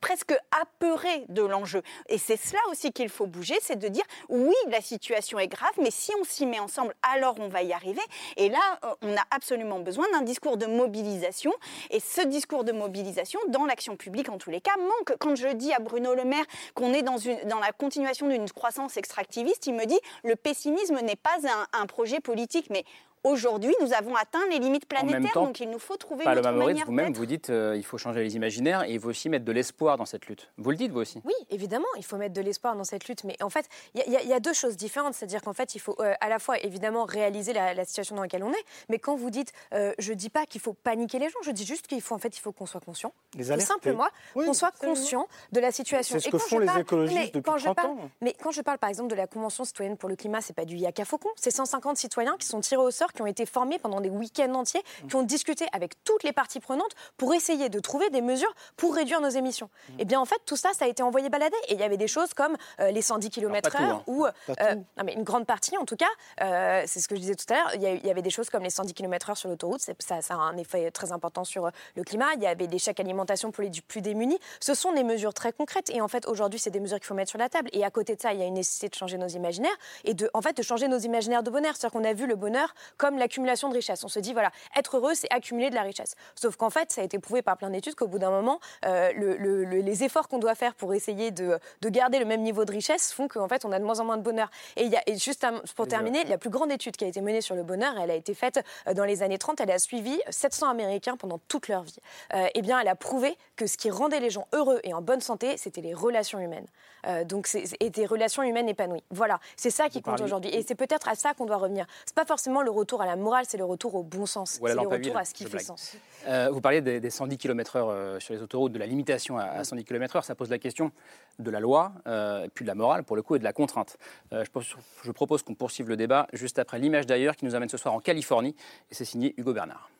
[0.00, 1.82] presque apeurés de l'enjeu.
[2.08, 5.72] Et c'est cela aussi qu'il faut bouger, c'est de dire oui, la situation est grave,
[5.78, 8.02] mais si on s'y met ensemble, alors on va y arriver.
[8.36, 11.52] Et là, on a absolument besoin d'un discours de mobilisation.
[11.90, 15.16] Et ce discours de mobilisation, dans l'action publique en tous les cas, manque.
[15.18, 18.48] Quand je dis à Bruno Le Maire qu'on est dans, une, dans la continuation d'une
[18.50, 22.68] croissance extractiviste, il me dit le pessimisme n'est pas un, un projet politique.
[22.70, 22.84] Mais
[23.24, 26.48] aujourd'hui, nous avons atteint les limites planétaires, temps, donc il nous faut trouver une Paloma
[26.50, 29.08] autre Maurice, manière vous-même, vous dites euh, il faut changer les imaginaires et il faut
[29.08, 30.50] aussi mettre de l'espoir dans cette lutte.
[30.58, 33.24] Vous le dites, vous aussi Oui, évidemment, il faut mettre de l'espoir dans cette lutte.
[33.24, 35.14] Mais en fait, il y, a- y y deux choses différentes.
[35.14, 38.22] C'est-à-dire qu'en fait, il faut euh, à la fois, évidemment, réaliser la, la situation dans
[38.22, 38.64] laquelle on est.
[38.88, 41.64] Mais quand vous dites, euh, je dis pas qu'il faut paniquer les gens, je dis
[41.66, 43.12] juste qu'il faut, en fait, il faut qu'on soit conscient.
[43.36, 46.14] Les Tout simplement, Oui, qu'on soit conscient de la situation.
[46.14, 47.76] C'est ce Et que quand font je les parle- écologistes mais depuis quand je 30
[47.76, 48.10] parle- ans.
[48.20, 50.64] Mais quand je parle, par exemple, de la Convention citoyenne pour le climat, c'est pas
[50.64, 51.28] du yaka faucon.
[51.36, 54.54] C'est 150 citoyens qui sont tirés au sort, qui ont été formés pendant des week-ends
[54.54, 58.54] entiers, qui ont discuté avec toutes les parties prenantes pour essayer de trouver des mesures
[58.76, 59.68] pour réduire nos émissions.
[59.98, 61.56] Et bien, en fait, tout ça, ça a été envoyé balader.
[61.68, 64.02] Et il y avait des choses comme euh, les 110 km/h hein.
[64.06, 64.26] ou.
[64.26, 66.06] Euh, non, mais une grande partie, en tout cas,
[66.40, 68.62] euh, c'est ce que je disais tout à l'heure, il y, avait des choses comme
[68.62, 72.26] les 110 km/h sur l'autoroute, ça, ça a un effet très important sur le climat.
[72.36, 74.38] Il y avait des chèques alimentation pour les plus démunis.
[74.60, 75.90] Ce sont des mesures très concrètes.
[75.90, 77.70] Et en fait, aujourd'hui, c'est des mesures qu'il faut mettre sur la table.
[77.72, 80.14] Et à côté de ça, il y a une nécessité de changer nos imaginaires et
[80.14, 81.74] de, en fait, de changer nos imaginaires de bonheur.
[81.76, 84.04] C'est-à-dire qu'on a vu le bonheur comme l'accumulation de richesse.
[84.04, 86.16] On se dit, voilà, être heureux, c'est accumuler de la richesse.
[86.34, 89.10] Sauf qu'en fait, ça a été prouvé par plein d'études qu'au bout d'un moment, euh,
[89.14, 92.42] le- le- le- les efforts qu'on doit faire pour essayer de, de garder le même
[92.42, 94.50] niveau de richesse font qu'en fait, on a de moins en moins de bonheur.
[94.76, 97.08] Et, il y a, et juste à- pour terminer, la plus grande étude qui a
[97.08, 99.62] été menée sur le bonheur, elle a été faite euh, dans les années 30.
[99.62, 101.96] Elle a suivi 700 Américains pendant toute leur vie.
[102.34, 105.00] Euh, eh bien, elle a prouvé que ce qui rendait les gens heureux et en
[105.00, 106.66] bonne santé, c'était les relations humaines.
[107.06, 109.02] Euh, donc, c'est et des relations humaines épanouies.
[109.10, 110.50] Voilà, c'est ça qui compte aujourd'hui.
[110.54, 111.86] Et c'est peut-être à ça qu'on doit revenir.
[112.04, 114.52] C'est pas forcément le retour à la morale, c'est le retour au bon sens.
[114.62, 115.62] C'est le retour à ce qui fait blague.
[115.62, 115.96] sens.
[116.26, 119.42] Euh, vous parliez des, des 110 km/h euh, sur les autoroutes, de la limitation à,
[119.44, 120.22] à 110 km/h.
[120.24, 120.90] Ça pose la question
[121.38, 123.98] de la loi, euh, puis de la morale, pour le coup, et de la contrainte.
[124.32, 124.74] Euh, je, pose-
[125.04, 127.92] je propose qu'on poursuive le débat juste après l'image d'ailleurs qui nous amène ce soir
[127.94, 128.56] en Californie.
[128.90, 129.90] Et c'est signé Hugo Bernard.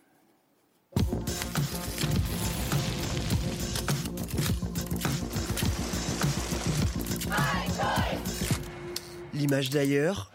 [9.34, 10.30] L'image d'ailleurs,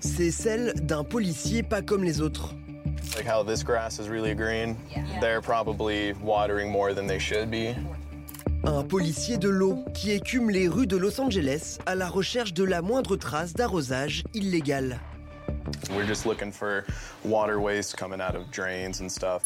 [0.00, 2.54] c'est celle d'un policier pas comme les autres.
[3.16, 4.76] Like how this grass is really green,
[5.20, 7.74] they're probably watering more than they should be.
[8.64, 12.64] Un policier de l'eau qui écume les rues de Los Angeles à la recherche de
[12.64, 14.98] la moindre trace d'arrosage illégal.
[15.90, 16.84] We're just looking for
[17.24, 19.42] water waste coming out of drains and stuff.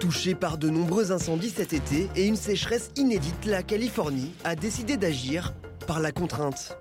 [0.00, 4.96] Touché par de nombreux incendies cet été et une sécheresse inédite, la Californie a décidé
[4.96, 5.54] d'agir
[5.86, 6.76] par la contrainte.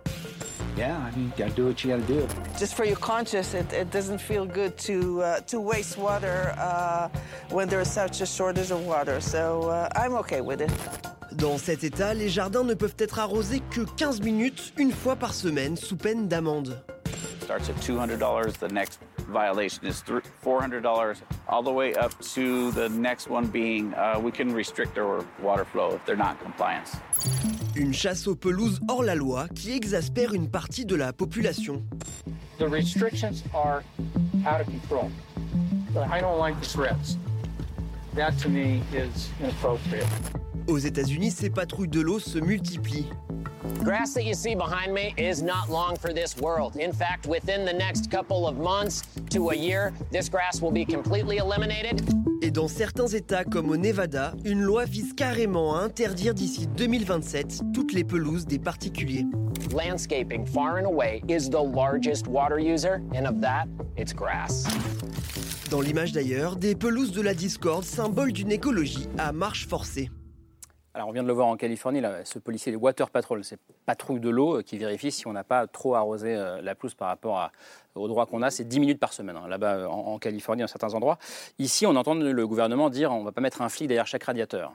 [0.77, 2.27] Yeah, I mean, gotta do what you gotta do.
[2.59, 7.07] Just for your conscience, it, it doesn't feel good to uh, to waste water uh,
[7.49, 9.21] when there is such a shortage of water.
[9.21, 10.71] So uh, I'm okay with it.
[11.37, 15.33] Dans cet état, les jardins ne peuvent être arrosés que 15 minutes une fois par
[15.33, 16.77] semaine sous peine d'amende.
[17.45, 18.57] starts at $200.
[18.57, 24.19] The next violation is $400, all the way up to the next one being uh,
[24.21, 26.97] we can restrict their water flow if they're not in compliance.
[27.75, 31.83] Une chasse aux pelouses hors la loi qui exaspère une partie de la population.
[32.57, 33.83] The restrictions are
[34.45, 35.11] out of control.
[36.09, 37.17] I don't like the threats.
[38.15, 40.07] That to me is inappropriate.
[40.67, 43.05] Aux États-Unis, ces patrouilles de l'eau se multiplient.
[43.83, 46.75] Grass that you see behind me is not long for this world.
[46.75, 50.85] In fact, within the next couple of months to a year, this grass will be
[50.85, 52.01] completely eliminated.
[52.41, 57.61] Et dans certains États comme au Nevada, une loi vise carrément à interdire d'ici 2027
[57.73, 59.25] toutes les pelouses des particuliers.
[59.71, 63.65] Landscaping, far and away, is the largest water user, and of that,
[63.97, 64.65] it's grass.
[65.69, 70.09] Dans l'image d'ailleurs, des pelouses de la discorde, symbole d'une écologie à marche forcée.
[70.95, 74.21] Alors, on vient de le voir en Californie, ce policier, les Water Patrol, ces patrouilles
[74.21, 77.09] de l'eau euh, qui vérifient si on n'a pas trop arrosé euh, la pelouse par
[77.09, 77.51] rapport à-
[77.95, 78.49] au droit qu'on a.
[78.49, 81.17] C'est 10 minutes par semaine, hein, là-bas euh, en, Californie, dans certains endroits.
[81.59, 84.23] Ici, on entend le gouvernement dire on ne va pas mettre un flic derrière chaque
[84.23, 84.71] radiateur.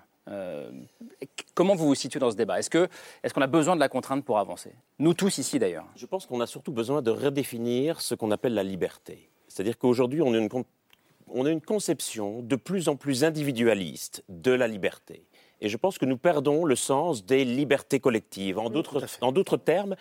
[1.54, 2.58] Comment vous vous situez dans ce débat?
[2.58, 4.72] Est-ce qu'on a besoin de la contrainte pour avancer?
[4.98, 5.86] Nous tous ici, d'ailleurs.
[5.96, 9.30] Je pense qu'on a surtout besoin de redéfinir ce qu'on appelle la liberté.
[9.48, 15.24] C'est-à-dire qu'aujourd'hui, on a une conception de plus en plus individualiste de la liberté.
[15.60, 18.58] Et je pense que nous perdons le sens des libertés collectives.
[18.58, 19.94] En d'autres termes,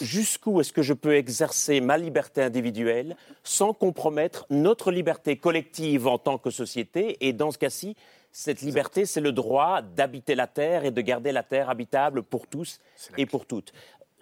[0.00, 6.18] jusqu'où est-ce que je peux exercer ma liberté individuelle sans compromettre notre liberté collective en
[6.18, 7.16] tant que société?
[7.26, 7.96] Et dans ce cas-ci,
[8.30, 12.46] cette liberté, c'est le droit d'habiter la Terre et de garder la Terre habitable pour
[12.46, 12.78] tous
[13.16, 13.72] et pour toutes.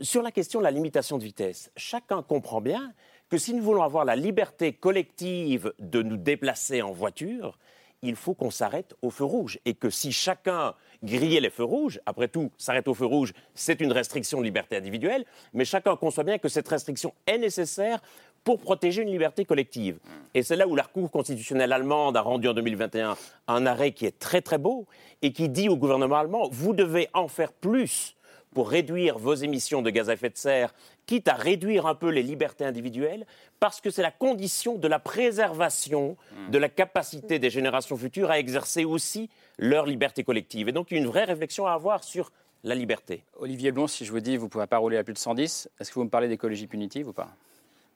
[0.00, 2.92] Sur la question de la limitation de vitesse, chacun comprend bien
[3.28, 7.58] que si nous voulons avoir la liberté collective de nous déplacer en voiture,
[8.02, 9.58] il faut qu'on s'arrête au feu rouge.
[9.64, 13.80] Et que si chacun grillait les feux rouges, après tout, s'arrêter au feu rouge, c'est
[13.80, 18.00] une restriction de liberté individuelle, mais chacun conçoit bien que cette restriction est nécessaire
[18.44, 19.98] pour protéger une liberté collective.
[20.32, 23.16] Et c'est là où la Cour constitutionnelle allemande a rendu en 2021
[23.48, 24.86] un arrêt qui est très très beau
[25.20, 28.15] et qui dit au gouvernement allemand, vous devez en faire plus
[28.56, 30.72] pour réduire vos émissions de gaz à effet de serre,
[31.04, 33.26] quitte à réduire un peu les libertés individuelles,
[33.60, 36.16] parce que c'est la condition de la préservation
[36.50, 39.28] de la capacité des générations futures à exercer aussi
[39.58, 40.70] leur liberté collective.
[40.70, 42.32] Et donc une vraie réflexion à avoir sur
[42.64, 43.24] la liberté.
[43.38, 45.68] Olivier Blon, si je vous dis vous ne pouvez pas rouler à plus de 110,
[45.78, 47.28] est-ce que vous me parlez d'écologie punitive ou pas?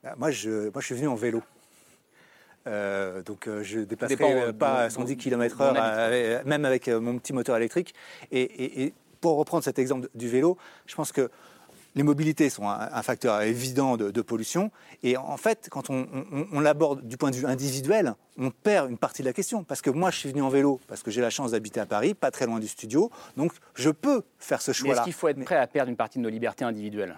[0.04, 1.42] Bah, Moi je, moi, je suis venu en vélo.
[2.66, 6.86] Euh, donc euh, je dépasserai dépend, euh, pas d'où- 110 d'où km/h, euh, même avec
[6.88, 7.94] euh, mon petit moteur électrique.
[8.30, 10.56] Et, et- et pour reprendre cet exemple du vélo,
[10.86, 11.30] je pense que
[11.96, 14.70] les mobilités sont un, un facteur évident de, de pollution.
[15.02, 18.88] Et en fait, quand on, on- on l'aborde du point de vue individuel, on perd
[18.90, 19.64] une partie de la question.
[19.64, 21.86] Parce que moi, je suis venu en vélo parce que j'ai la chance d'habiter à
[21.86, 23.10] Paris, pas très loin du studio.
[23.36, 24.94] Donc, je peux faire ce choix-là.
[24.94, 27.16] est-ce qu'il faut être prêt à perdre une partie de nos libertés individuelles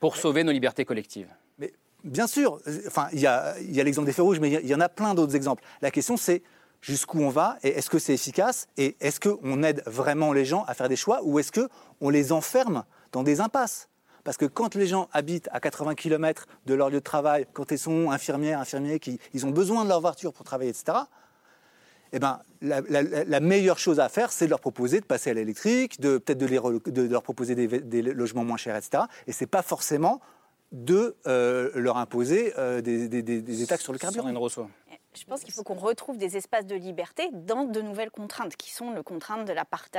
[0.00, 1.28] pour sauver nos libertés collectives?
[1.58, 1.72] Mais
[2.04, 4.74] bien sûr, euh, enfin, il y a, l'exemple des feux rouges, mais il y y
[4.74, 5.62] en a plein d'autres exemples.
[5.80, 6.42] La question, c'est
[6.84, 10.64] jusqu'où on va et est-ce que c'est efficace et est-ce qu'on aide vraiment les gens
[10.64, 13.88] à faire des choix ou est-ce qu'on les enferme dans des impasses?
[14.22, 17.72] Parce que quand les gens habitent à 80 km de leur lieu de travail, quand
[17.72, 19.00] ils sont infirmières, infirmiers,
[19.32, 20.98] ils ont besoin de leur voiture pour travailler, etc.,
[22.16, 26.00] eh ben, la, meilleure chose à faire, c'est de leur proposer de passer à l'électrique,
[26.00, 29.04] de peut-être de, leur proposer des, logements moins chers, etc.
[29.26, 30.20] Et c'est pas forcément
[30.70, 34.28] de euh, leur imposer euh, des taxes sur le carburant.
[35.16, 38.70] Je pense qu'il faut qu'on retrouve des espaces de liberté dans de nouvelles contraintes, qui
[38.70, 39.50] sont les contraintes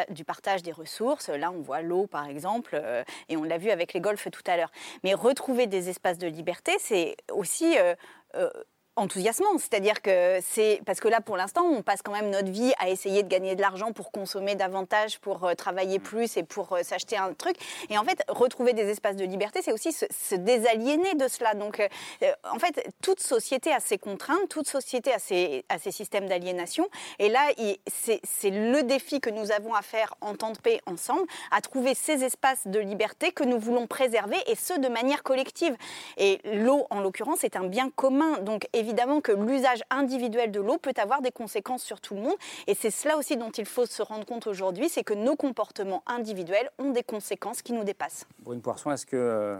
[0.09, 1.29] du partage des ressources.
[1.29, 4.43] Là, on voit l'eau, par exemple, euh, et on l'a vu avec les golfs tout
[4.45, 4.71] à l'heure.
[5.03, 7.77] Mais retrouver des espaces de liberté, c'est aussi...
[7.77, 7.95] euh,
[8.35, 8.49] euh,
[8.97, 12.71] enthousiasmant, c'est-à-dire que c'est parce que là pour l'instant on passe quand même notre vie
[12.79, 16.71] à essayer de gagner de l'argent pour consommer davantage, pour euh, travailler plus et pour
[16.73, 17.57] euh, s'acheter un truc.
[17.89, 21.55] Et en fait retrouver des espaces de liberté, c'est aussi se, se désaliéner de cela.
[21.55, 25.91] Donc euh, en fait toute société a ses contraintes, toute société a ses, a ses
[25.91, 26.87] systèmes d'aliénation.
[27.19, 27.41] Et là
[27.85, 31.95] c'est le défi que nous avons à faire en temps de paix ensemble, à trouver
[31.95, 35.75] ces espaces de liberté que nous voulons préserver et ce de manière collective.
[36.17, 38.39] Et l'eau en l'occurrence est un bien commun.
[38.39, 38.84] Donc évidemment
[39.21, 42.35] que l'usage individuel de l'eau peut avoir des conséquences sur tout le monde.
[42.67, 46.03] Et c'est cela aussi dont il faut se rendre compte aujourd'hui, c'est que nos comportements
[46.07, 48.25] individuels ont des conséquences qui nous dépassent.
[48.39, 49.57] Brune Poisson, est-ce que euh,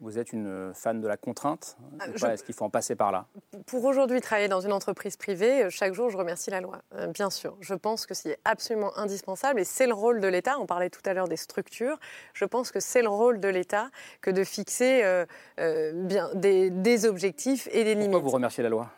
[0.00, 2.32] vous êtes une fan de la contrainte Ah, je- pas?
[2.34, 3.26] Est-ce qu'il faut en passer par là?
[3.66, 6.78] Pour aujourd'hui travailler dans une entreprise privée, euh, chaque jour, je remercie la loi.
[6.94, 10.58] Euh, Bien sûr, je pense que c'est absolument indispensable et c'est le rôle de l'État.
[10.60, 11.98] On parlait tout à l'heure des structures.
[12.32, 13.90] Je pense que c'est le rôle de l'État
[14.20, 15.26] que de fixer euh,
[15.58, 18.10] euh, bien, des, des objectifs et des limites.
[18.10, 18.90] Pourquoi vous remerciez la loi?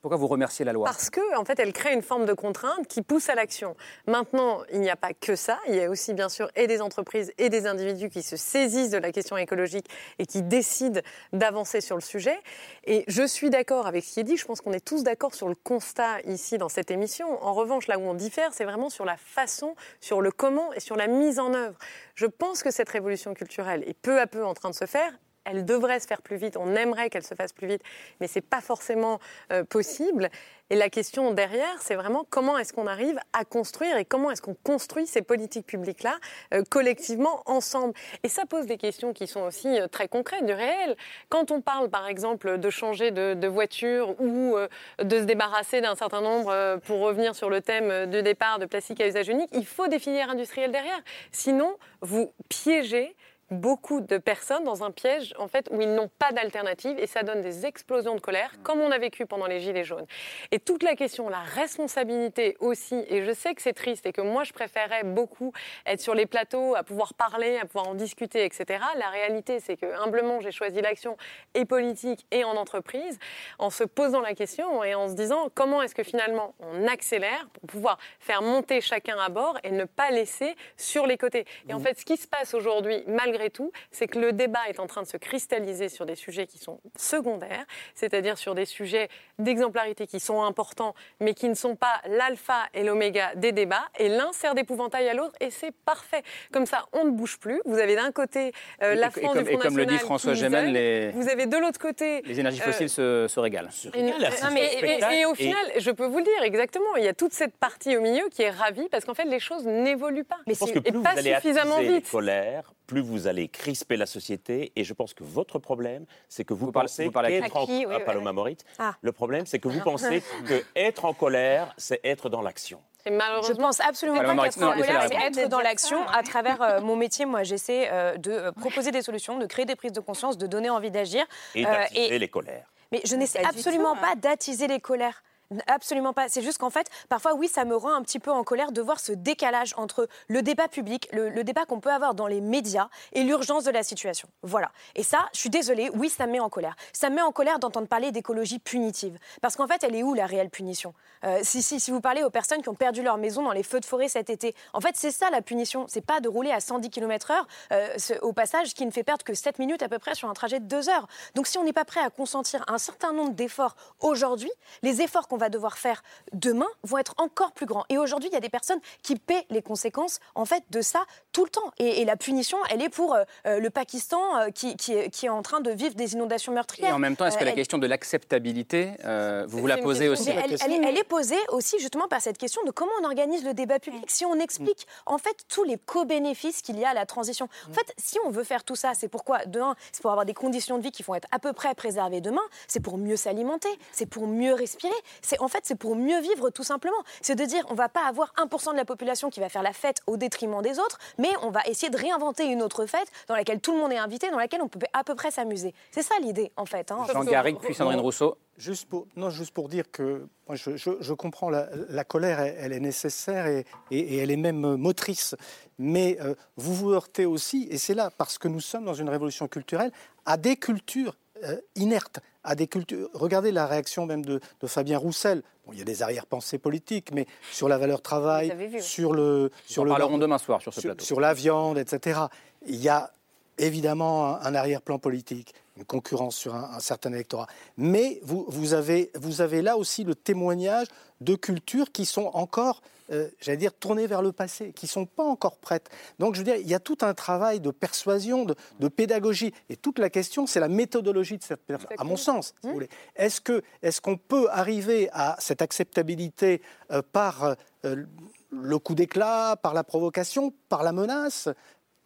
[0.00, 0.86] Pourquoi vous remerciez la loi?
[0.86, 3.76] Parce que, en fait, elle crée une forme de contrainte qui pousse à l'action.
[4.06, 5.58] Maintenant, il n'y a pas que ça.
[5.68, 8.90] Il y a aussi, bien sûr, et des entreprises et des individus qui se saisissent
[8.90, 9.86] de la question écologique
[10.18, 11.00] et qui décident
[11.32, 12.38] d'avancer sur le sujet.
[12.84, 14.36] Et je suis d'accord avec ce qui est dit.
[14.36, 17.42] Je pense qu'on est tous d'accord sur le constat ici dans cette émission.
[17.44, 20.80] En revanche, là où on diffère, c'est vraiment sur la façon, sur le comment et
[20.80, 21.76] sur la mise en œuvre.
[22.14, 25.12] Je pense que cette révolution culturelle est peu à peu en train de se faire
[25.44, 27.82] elle devrait se faire plus vite, on aimerait qu'elle se fasse plus vite,
[28.20, 29.18] mais ce n'est pas forcément
[29.52, 30.30] euh, possible.
[30.70, 34.40] Et la question derrière, c'est vraiment comment est-ce qu'on arrive à construire et comment est-ce
[34.40, 36.16] qu'on construit ces politiques publiques-là
[36.54, 37.92] euh, collectivement, ensemble.
[38.22, 40.96] Et ça pose des questions qui sont aussi euh, très concrètes, du réel.
[41.28, 44.56] Quand on parle, par exemple, de changer de, de voiture ou
[44.98, 49.00] de se débarrasser d'un certain nombre, pour revenir sur le thème de départ de plastique
[49.00, 51.00] à usage unique, il faut des filières industrielles derrière.
[51.30, 53.14] Sinon, vous piégez
[53.52, 57.22] beaucoup de personnes dans un piège en fait où ils n'ont pas d'alternative et ça
[57.22, 60.06] donne des explosions de colère comme on a vécu pendant les gilets jaunes.
[60.50, 64.20] Et toute la question, la responsabilité aussi, et je sais que c'est triste et que
[64.20, 65.52] moi je préférais beaucoup
[65.86, 68.84] être sur les plateaux, à pouvoir parler, à pouvoir en discuter, etc.
[68.96, 71.16] La réalité c'est que humblement j'ai choisi l'action
[71.54, 73.18] et politique et en entreprise
[73.58, 77.46] en se posant la question et en se disant comment est-ce que finalement on accélère
[77.52, 81.44] pour pouvoir faire monter chacun à bord et ne pas laisser sur les côtés?
[81.68, 84.78] Et en fait ce qui se passe aujourd'hui malgré tout, c'est que le débat est
[84.80, 87.64] en train de se cristalliser sur des sujets qui sont secondaires,
[87.94, 92.82] c'est-à-dire sur des sujets d'exemplarité qui sont importants, mais qui ne sont pas l'alpha et
[92.84, 96.22] l'oméga des débats, et l'un sert d'épouvantail à l'autre, et c'est parfait.
[96.52, 97.60] Comme ça, on ne bouge plus.
[97.64, 99.98] Vous avez d'un côté euh, Et- la et France comme- du et comme le dit
[99.98, 102.22] François Gémen, les- Vous avez de l'autre côté...
[102.22, 103.68] Les énergies euh, fossiles se, se régalent.
[103.94, 104.84] Non, mais- et,
[105.14, 107.56] et- et au final, je peux vous le dire exactement, il y a toute cette
[107.56, 110.38] partie au milieu qui est ravie parce qu'en fait, les choses n'évoluent pas.
[110.46, 112.10] Je pense que et plus vous pas allez suffisamment attiser les vite.
[112.10, 114.70] colères, plus vous allez crisper la société.
[114.76, 117.72] Et je pense que votre problème, c'est que vous, pensez vous parlez à qu'être qui
[117.72, 117.78] en...
[117.78, 118.36] Oui, Ah, oui, Paloma oui.
[118.36, 118.60] Moritz.
[118.78, 118.94] Ah.
[119.00, 122.82] Le problème, c'est que vous pensez que être en colère, c'est être dans l'action.
[123.06, 126.06] Et malheureusement, Je pense absolument Alors, pas qu'être en colère, c'est être dans l'action.
[126.08, 129.64] À travers euh, mon métier, moi, j'essaie euh, de euh, proposer des solutions, de créer
[129.64, 131.24] des prises de conscience, de donner envie d'agir.
[131.54, 132.66] Et Euh, d'attiser les colères.
[132.92, 135.22] Mais je n'essaie absolument tout, pas d'attiser les colères.
[135.66, 136.28] Absolument pas.
[136.28, 138.80] C'est juste qu'en fait, parfois, oui, ça me rend un petit peu en colère de
[138.80, 142.88] voir ce décalage entre le débat public, le, débat qu'on peut avoir dans les médias
[143.12, 144.28] et l'urgence de la situation.
[144.42, 144.70] Voilà.
[144.94, 146.76] Et ça, je suis désolée, oui, ça me met en colère.
[146.92, 149.18] Ça me met en colère d'entendre parler d'écologie punitive.
[149.40, 150.94] Parce qu'en fait, elle est où la réelle punition?
[151.24, 153.62] Euh, si, si, si vous parlez aux personnes qui ont perdu leur maison dans les
[153.62, 155.86] feux de forêt cet été, en fait, c'est ça la punition.
[155.88, 157.34] C'est pas de rouler à 110 km/h
[157.72, 160.34] euh, au passage qui ne fait perdre que 7 minutes à peu près sur un
[160.34, 161.06] trajet de 2 heures.
[161.34, 164.50] Donc si on n'est pas prêt à consentir un certain nombre d'efforts aujourd'hui,
[164.82, 167.84] les efforts qu'on va devoir faire demain vont être encore plus grands.
[167.88, 171.04] Et aujourd'hui, il y a des personnes qui paient les conséquences en fait de ça
[171.32, 171.72] tout le temps.
[171.78, 175.10] Et, et la punition, elle est pour euh, euh, le Pakistan euh, qui, qui est,
[175.10, 176.90] qui est en train de vivre des inondations meurtrières.
[176.90, 179.66] Et en même temps, est-ce que Euh, la elle- question de l'acceptabilité, euh, vous vous
[179.66, 182.70] la posez aussi elle, elle est- elle est posée aussi justement par cette question de
[182.70, 184.04] comment on organise le débat public.
[184.10, 187.48] Si on explique en fait tous les co-bénéfices qu'il y a à la transition.
[187.70, 190.26] En fait, si on veut faire tout ça, c'est pourquoi, de un, c'est pour avoir
[190.26, 193.16] des conditions de vie qui vont être à peu près préservées demain, c'est pour mieux
[193.16, 196.96] s'alimenter, c'est pour mieux respirer, c'est en fait c'est pour mieux vivre tout simplement.
[197.20, 199.72] C'est de dire on va pas avoir 1% de la population qui va faire la
[199.72, 203.34] fête au détriment des autres, mais on va essayer de réinventer une autre fête dans
[203.36, 205.74] laquelle tout le monde est invité, dans laquelle on peut à peu près s'amuser.
[205.90, 206.90] C'est ça l'idée en fait.
[206.90, 207.04] hein.
[207.12, 208.36] Jean Garrigue, puis Sandrine Rousseau.
[208.58, 212.38] Juste pour, non, juste pour dire que moi, je, je- je comprends la, la colère,
[212.40, 215.34] elle, elle est nécessaire et, et- et elle est même euh, motrice.
[215.78, 219.08] Mais euh, vous vous heurtez aussi, et c'est là parce que nous sommes dans une
[219.08, 219.90] révolution culturelle,
[220.26, 223.08] à des cultures euh, inertes, à des cultures.
[223.14, 225.42] Regardez la réaction même de, de Fabien Roussel.
[225.66, 229.82] Bon, il y a des arrière-pensées politiques, mais sur la valeur travail, sur le, sur
[229.82, 231.04] en le parlerons demain soir sur ce plateau.
[231.04, 232.22] sur la viande, etc.
[232.66, 233.12] Il y a
[233.58, 237.46] évidemment un, un arrière-plan politique, une concurrence sur un, un certain électorat.
[237.76, 240.88] Mais vous, vous, avez, vous avez là aussi le témoignage
[241.20, 242.82] de cultures qui sont encore,
[243.12, 245.90] euh, j'allais dire, tournées vers le passé, qui ne sont pas encore prêtes.
[246.18, 249.52] Donc je veux dire, il y a tout un travail de persuasion, de, de pédagogie.
[249.68, 252.54] Et toute la question, c'est la méthodologie de cette personne, à mon sens.
[252.60, 252.88] si vous voulez.
[253.16, 257.54] Est-ce qu'on peut arriver à cette acceptabilité euh, par
[257.84, 258.04] euh,
[258.50, 261.48] le coup d'éclat, par la provocation, par la menace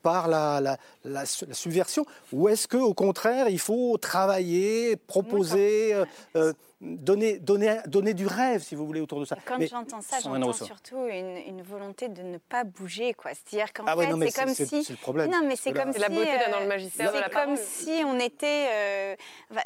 [0.07, 6.05] par la, la- la- la subversion Ou est-ce qu'au contraire, il faut travailler, proposer, euh,
[6.37, 10.01] euh, donner, donner, donner du rêve, si vous voulez, autour de ça Quand Mais- j'entends
[10.03, 13.33] ça, j'entends surtout une, une volonté de ne pas bouger, quoi.
[13.35, 14.85] C'est-à-dire qu'en Ah ouais, fait, c'est comme c'est- si.
[14.85, 15.29] c'est le problème.
[15.29, 16.03] Non, mais c'est comme C'est si.
[16.03, 17.59] la beauté d'être dans le euh, magistère de la C'est comme parole.
[17.59, 19.17] si on était, euh,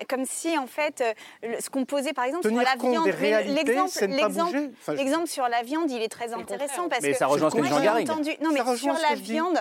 [0.09, 1.03] comme si en fait,
[1.45, 3.05] euh, ce qu'on posait par exemple Tenir sur la compte viande.
[3.05, 4.71] des mais réalités, l'exemple, c'est ne pas l'exemple, bouger.
[4.81, 7.51] Enfin, je- l'exemple sur la viande, il est très intéressant parce Mais que ça rejoint
[7.51, 8.31] ce que j'ai entendu.
[8.43, 9.59] Non, mais sur la viande.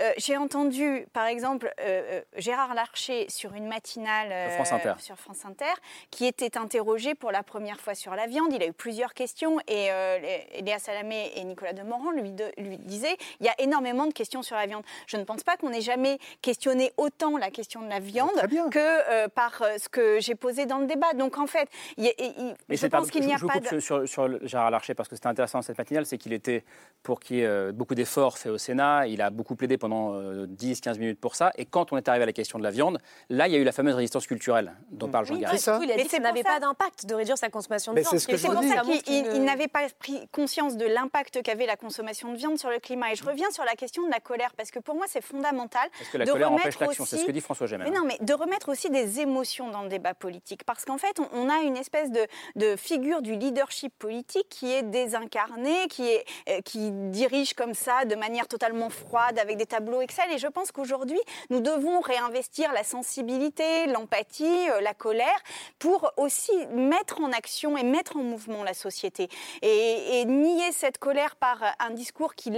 [0.00, 4.72] Euh, j'ai entendu, par exemple, euh, euh, Gérard Larcher sur une matinale euh, Sur France
[4.72, 4.92] Inter.
[4.98, 5.72] sur France Inter,
[6.10, 8.52] qui était interrogé pour la première fois sur la viande.
[8.52, 12.78] Il a eu plusieurs questions et Lé- Léa Salamé et Nicolas Demorand lui, de- lui
[12.78, 14.82] disaient il y a énormément de questions sur la viande.
[15.06, 18.30] Je ne pense pas qu'on ait jamais questionné autant la question de la viande
[18.70, 21.12] que par ce que j'ai posé dans le débat.
[21.14, 23.54] Donc en fait, il y a- il- Mais je pense qu'il n'y a je pas
[23.54, 23.80] coupe de...
[23.80, 26.64] sur, sur- Gérard Larcher parce que c'était intéressant cette matinale, c'est qu'il était
[27.02, 29.06] pour qu'il y ait beaucoup d'efforts faits au Sénat.
[29.06, 30.14] Il a beaucoup plaidé pendant
[30.46, 31.52] 10-15 minutes pour ça.
[31.58, 33.58] Et quand on est arrivé à la question de la viande, là, il y a
[33.58, 35.46] eu la fameuse résistance culturelle dont parle Jean Oui, coup,
[35.82, 37.96] il a Mais dit que c'est ça n'avait pas d'impact de réduire sa consommation de
[37.96, 38.12] Mais viande.
[38.12, 38.68] c'est ce pour dis.
[38.68, 42.78] ça qu'il n'avait pas pris conscience de l'impact qu'avait la consommation de viande sur le
[42.78, 43.12] climat.
[43.12, 45.86] Et je reviens sur la question de la colère, parce que pour moi, c'est fondamental
[45.98, 47.90] Parce que la de colère remettre empêche l'action, c'est ce aussi- que dit François Gemel.
[47.90, 50.64] Mais non, mais de remettre aussi des émotions dans le débat politique.
[50.64, 52.26] Parce qu'en fait, on, a une espèce de,
[52.56, 58.04] de figure du leadership politique qui est désincarnée, qui, est, euh, qui dirige comme ça
[58.06, 60.26] de manière totalement froide avec des tableaux Excel.
[60.32, 61.20] Et je pense qu'aujourd'hui,
[61.50, 65.40] nous devons réinvestir la sensibilité, l'empathie, euh, la colère
[65.78, 69.28] pour aussi mettre en action et mettre en mouvement la société.
[69.62, 72.52] Et, et nier cette colère par un discours qui,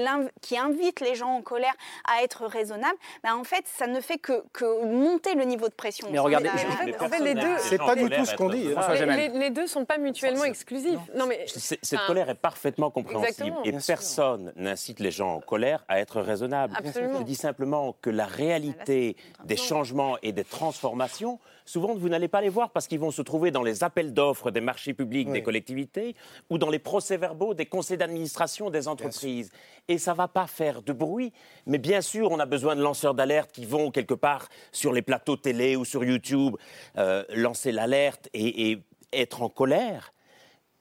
[0.56, 1.74] invite les gens en colère
[2.10, 5.74] à être raisonnables, ben en fait, ça ne fait que, que monter le niveau de
[5.74, 6.08] pression.
[6.10, 7.56] Mais regardez, je- en fait, mais en fait, les deux.
[7.58, 8.70] C'est pas du tout ce qu'on dit.
[8.72, 10.98] François Les, les- deux sont pas mutuellement exclusifs.
[11.14, 13.62] Non, mais C'est- Cette Enfin, colère est parfaitement compréhensible Exactement.
[13.64, 16.74] et personne n'incite les gens en colère à être raisonnables.
[17.06, 17.20] Absolument.
[17.20, 22.40] Je dis simplement que la réalité des changements et des transformations, souvent vous n'allez pas
[22.40, 25.42] les voir parce qu'ils vont se trouver dans les appels d'offres des marchés publics des
[25.42, 26.14] collectivités
[26.50, 29.50] ou dans les procès-verbaux des conseils d'administration des entreprises.
[29.88, 31.32] Et ça va pas faire de bruit,
[31.66, 35.02] mais bien sûr, on a besoin de lanceurs d'alerte qui vont quelque part sur les
[35.02, 36.56] plateaux télé ou sur YouTube
[36.98, 38.82] euh, lancer l'alerte et- et
[39.12, 40.12] être en colère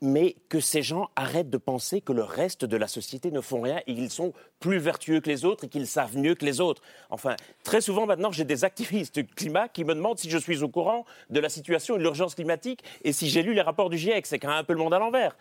[0.02, 3.62] mais que ces gens arrêtent de penser que le reste de la société ne font
[3.62, 6.62] rien et qu'ils sont plus vertueux que les autres et qu'ils savent mieux que les
[6.62, 6.82] autres.
[7.10, 10.64] Enfin, très souvent maintenant, j'ai des activistes du climat qui me demandent si je suis
[10.64, 13.90] au courant de la situation et de l'urgence climatique et si j'ai lu les rapports
[13.90, 14.26] du GIEC.
[14.26, 15.36] C'est quand même un peu le monde à l'envers.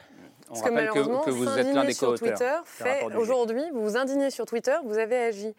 [0.47, 2.18] On Parce que rappelle que, malheureusement, que vous êtes l'un des sur.
[2.18, 5.55] Twitter fait aujourd'hui, vous vous indignez sur Twitter, vous avez agi.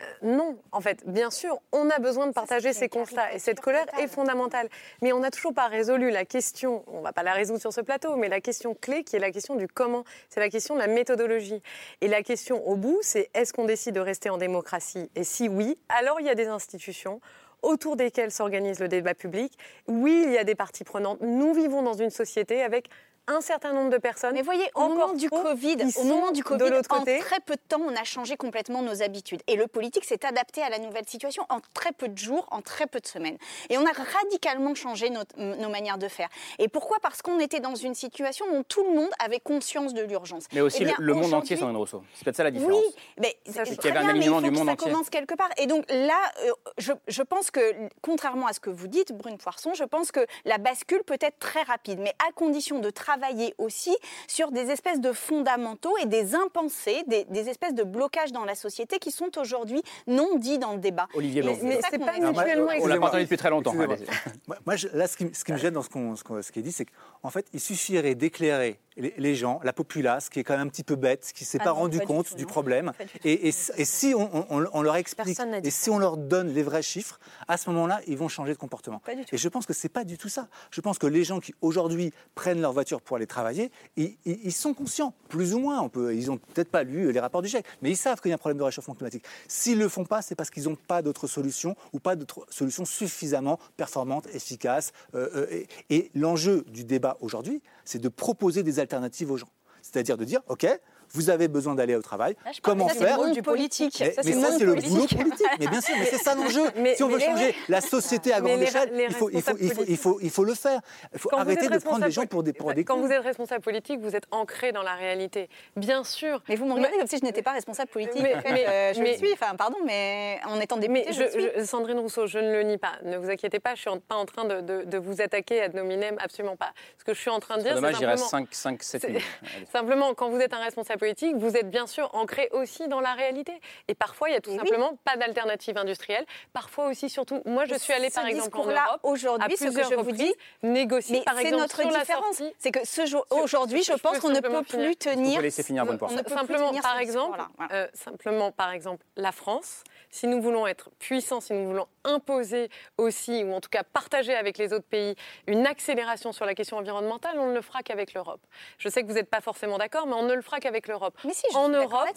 [0.00, 3.60] Euh, non, en fait, bien sûr, on a besoin de partager ces constats et cette
[3.60, 4.68] colère est fondamentale.
[5.02, 7.74] Mais on n'a toujours pas résolu la question, on ne va pas la résoudre sur
[7.74, 10.74] ce plateau, mais la question clé qui est la question du comment, c'est la question
[10.74, 11.62] de la méthodologie.
[12.00, 15.10] Et la question au bout, c'est est-ce qu'on décide de rester en démocratie?
[15.14, 17.20] Et si oui, alors il y a des institutions
[17.60, 19.56] autour desquelles s'organise le débat public.
[19.86, 21.20] Oui, il y a des parties prenantes.
[21.20, 22.88] Nous vivons dans une société avec
[23.28, 24.32] un certain nombre de personnes.
[24.34, 27.18] Mais voyez, au moment du Covid, au moment du de Covid, en côté.
[27.20, 29.40] très peu de temps, on a changé complètement nos habitudes.
[29.46, 32.62] Et le politique s'est adapté à la nouvelle situation en très peu de jours, en
[32.62, 33.38] très peu de semaines.
[33.70, 36.28] Et on a radicalement changé notre- nos manières de faire.
[36.58, 36.98] Et pourquoi?
[37.00, 40.44] Parce qu'on était dans une situation où tout le monde avait conscience de l'urgence.
[40.52, 42.02] Mais aussi Eh bien, le, le monde entier, Sandrine Rousseau.
[42.14, 42.76] C'est peut-être ça la différence.
[42.82, 44.54] oui, mais C'est qu'il y très avait un bien, mais il alignement faut du que
[44.58, 44.90] monde ça entier.
[44.90, 45.50] commence quelque part.
[45.58, 47.60] Et donc là, euh, je, je pense que,
[48.00, 51.38] contrairement à ce que vous dites, Brune Poisson, je pense que la bascule peut être
[51.38, 53.11] très rapide, mais à condition de travailler
[53.58, 53.96] aussi
[54.28, 58.54] sur des espèces de fondamentaux et des impensés, des, des espèces de blocages dans la
[58.54, 61.08] société qui sont aujourd'hui non dits dans le débat.
[61.14, 61.56] Olivier Et Blanc.
[61.90, 63.74] c'est pas mutuellement On l'a pas entendu depuis très longtemps.
[63.74, 66.42] Moi, moi, je- là, ce qui, ce qui me gêne dans ce, qu'on- ce qu'on-
[66.42, 70.28] ce qui est dit, c'est qu'en fait, il suffirait d'éclairer les, les gens, la populace,
[70.28, 71.98] qui est quand même un petit peu bête, qui ne s'est Ah pas non, rendu
[71.98, 72.92] pas du compte tout, du problème.
[72.98, 73.28] Du.
[73.28, 76.62] Et, et- et si on, on- on leur explique, et si on leur donne les
[76.62, 77.18] vrais chiffres,
[77.48, 79.00] à ce moment-là, ils vont changer de comportement.
[79.32, 80.48] Et je pense que c'est pas du tout ça.
[80.70, 84.40] Je pense que les gens qui aujourd'hui prennent leur voiture pour aller travailler, ils, ils-
[84.44, 85.80] ils sont conscients, plus ou moins.
[85.80, 88.28] On peut, ils ont peut-être pas lu les rapports du GIEC, mais ils savent qu'il
[88.30, 89.24] y a un problème de réchauffement climatique.
[89.48, 92.84] S'ils le font pas, c'est parce qu'ils n'ont pas d'autres solutions ou pas d'autres solutions
[92.84, 94.92] suffisamment performantes, efficaces.
[95.14, 99.50] euh, euh, et et l'enjeu du débat aujourd'hui, c'est de proposer des alternatives aux gens.
[99.82, 100.66] C'est-à-dire de dire, OK,
[101.14, 103.96] vous avez besoin d'aller au travail, Là, parle- comment ça, c'est faire du politique.
[104.00, 105.46] mais, Ça, mais c'est ça, le c'est boulot politique.
[105.60, 106.62] Mais bien sûr, mais c'est ça l'enjeu.
[106.76, 109.70] Mais- si on veut changer la société à grande échelle, il faut, il, faut, il,
[109.72, 110.80] faut, responsables il, faut, il faut le faire.
[111.12, 113.22] Il faut Quand arrêter de prendre les gens pour des, pour des Quand vous êtes
[113.22, 115.48] responsable politique, vous êtes ancré dans la réalité.
[115.76, 116.42] Bien sûr.
[116.48, 118.22] Mais vous me regardez comme si je n'étais pas responsable politique.
[118.22, 121.22] Mais- mais- euh, je mais- le suis, enfin, pardon, mais en étant députée, je, je,
[121.22, 121.42] le suis.
[121.58, 122.92] je- Sandrine Rousseau, je ne le nie pas.
[123.04, 125.62] Ne vous inquiétez pas, je suis en- pas en train de, de- de vous attaquer
[125.62, 126.72] ad hominem, absolument pas.
[126.98, 128.48] Ce que je suis en train de C'est dire, dommage, c'est il reste simplement...
[128.50, 129.22] 5, 5 7 c'est- minutes.
[129.72, 133.14] Simplement, quand vous êtes un responsable politique, vous êtes bien sûr ancré aussi dans la
[133.14, 133.52] réalité.
[133.88, 134.58] Et parfois, il y a tout oui.
[134.58, 136.24] simplement pas d'alternative industrielle.
[136.52, 139.00] Parfois aussi, surtout, moi, je suis allée Ce par exemple en Europe.
[139.02, 140.32] aujourd'hui, ce que je vous dis,
[140.62, 142.36] négocier Mais par c'est exemple notre sur la différence.
[142.36, 142.54] sortie.
[142.58, 144.64] C'est que ce jour- Sur- aujourd'hui, je je pense qu'on ne peut finir.
[144.86, 145.34] plus tenir.
[145.36, 146.12] Vous laisser finir, bonne on porte.
[146.12, 147.40] ne peut plus simplement, tenir par exemple.
[147.56, 147.72] Voilà.
[147.74, 152.68] euh, simplement, par exemple, la France, si nous voulons être puissants, si nous voulons imposer
[152.96, 155.16] aussi, ou en tout cas partager avec les autres pays,
[155.48, 158.40] une accélération sur la question environnementale, on ne le fera qu'avec l'Europe.
[158.78, 160.91] Je sais que vous n'êtes pas forcément d'accord, mais on ne le fera qu'avec l'Europe.
[161.24, 162.08] Mais si, je en suis Europe,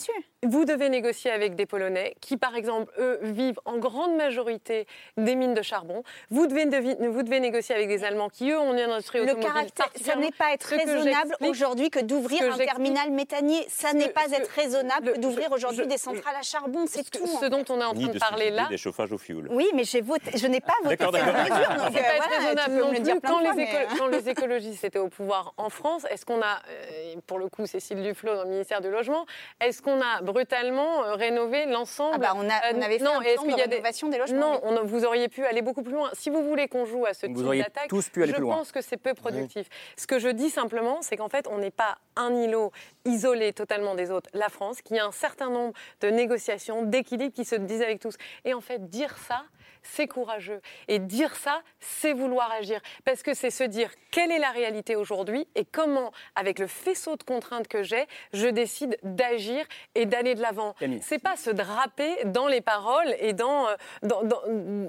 [0.44, 4.86] vous devez négocier avec des Polonais qui, par exemple, eux, vivent en grande majorité
[5.18, 6.04] des mines de charbon.
[6.30, 9.26] Vous devez, devi- vous devez négocier avec des Allemands qui, eux, ont une industrie Le
[9.26, 13.66] automobile caractère, ça n'est pas être Ce raisonnable aujourd'hui que d'ouvrir ce un terminal méthanier.
[13.70, 16.86] Ça ce n'est pas ce être raisonnable le- d'ouvrir aujourd'hui des centrales à charbon.
[16.88, 17.26] C'est Ce, tout.
[17.28, 19.48] ce en dont on est en train de parler là, des chauffages au fioul.
[19.52, 21.42] Oui, mais j'ai voté, je n'ai pas voté D'accord, cette d'accord.
[21.44, 21.76] mesure.
[21.78, 21.96] Donc,
[22.38, 27.40] raisonnable le Quand les, écologistes étaient au pouvoir en France, est-ce qu'on a, euh, pour
[27.40, 29.26] le coup, Cécile Duflot dans le ministère du Logement,
[29.62, 33.04] est-ce qu'on a brutalement euh, rénové l'ensemble Ah bah, on, a, on Euh, avait fait
[33.04, 34.40] non, un plan de y a des- rénovation des logements.
[34.54, 36.10] Non, on- vous auriez pu aller beaucoup plus loin.
[36.14, 38.42] Si vous voulez qu'on joue à ce Vous type d'attaque, tous pu aller je plus
[38.44, 38.58] loin.
[38.58, 39.68] pense que c'est peu productif.
[39.98, 42.72] Ce que je dis simplement, c'est qu'en fait, on n'est pas un îlot
[43.06, 44.30] isolé totalement des autres.
[44.34, 48.16] La France, qui a un certain nombre de négociations, d'équilibres qui se disent avec tous.
[48.46, 49.44] Et en fait, dire ça,
[49.86, 50.62] c'est courageux.
[50.88, 52.80] Et dire ça, c'est vouloir agir.
[53.06, 57.16] Parce que c'est se dire quelle est la réalité aujourd'hui et comment, avec le faisceau
[57.16, 59.66] de contraintes que j'ai, je décide d'agir
[59.96, 60.76] et d'aller de l'avant.
[61.02, 64.42] C'est pas se draper dans les paroles et dans, euh, dans- dans-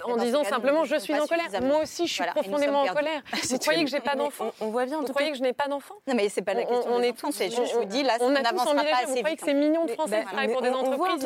[0.05, 1.47] en disant cas, simplement nous je suis en colère.
[1.63, 3.23] Moi aussi, je suis Voilà, profondément en colère.
[3.33, 5.31] Vous C'est croyez que j'ai pas Mais d'enfants on, on voit bien en Vous croyez
[5.33, 7.13] que je n'ai pas d'enfants Non, mais c'est pas la On- question on des est
[7.13, 8.27] tous- c'est juste, je on- vous dis, là, on
[8.81, 9.41] envisagé, pas Vous assez croyez vite.
[9.41, 11.25] que ces millions de Français bah, qui travaillent pour des entreprises,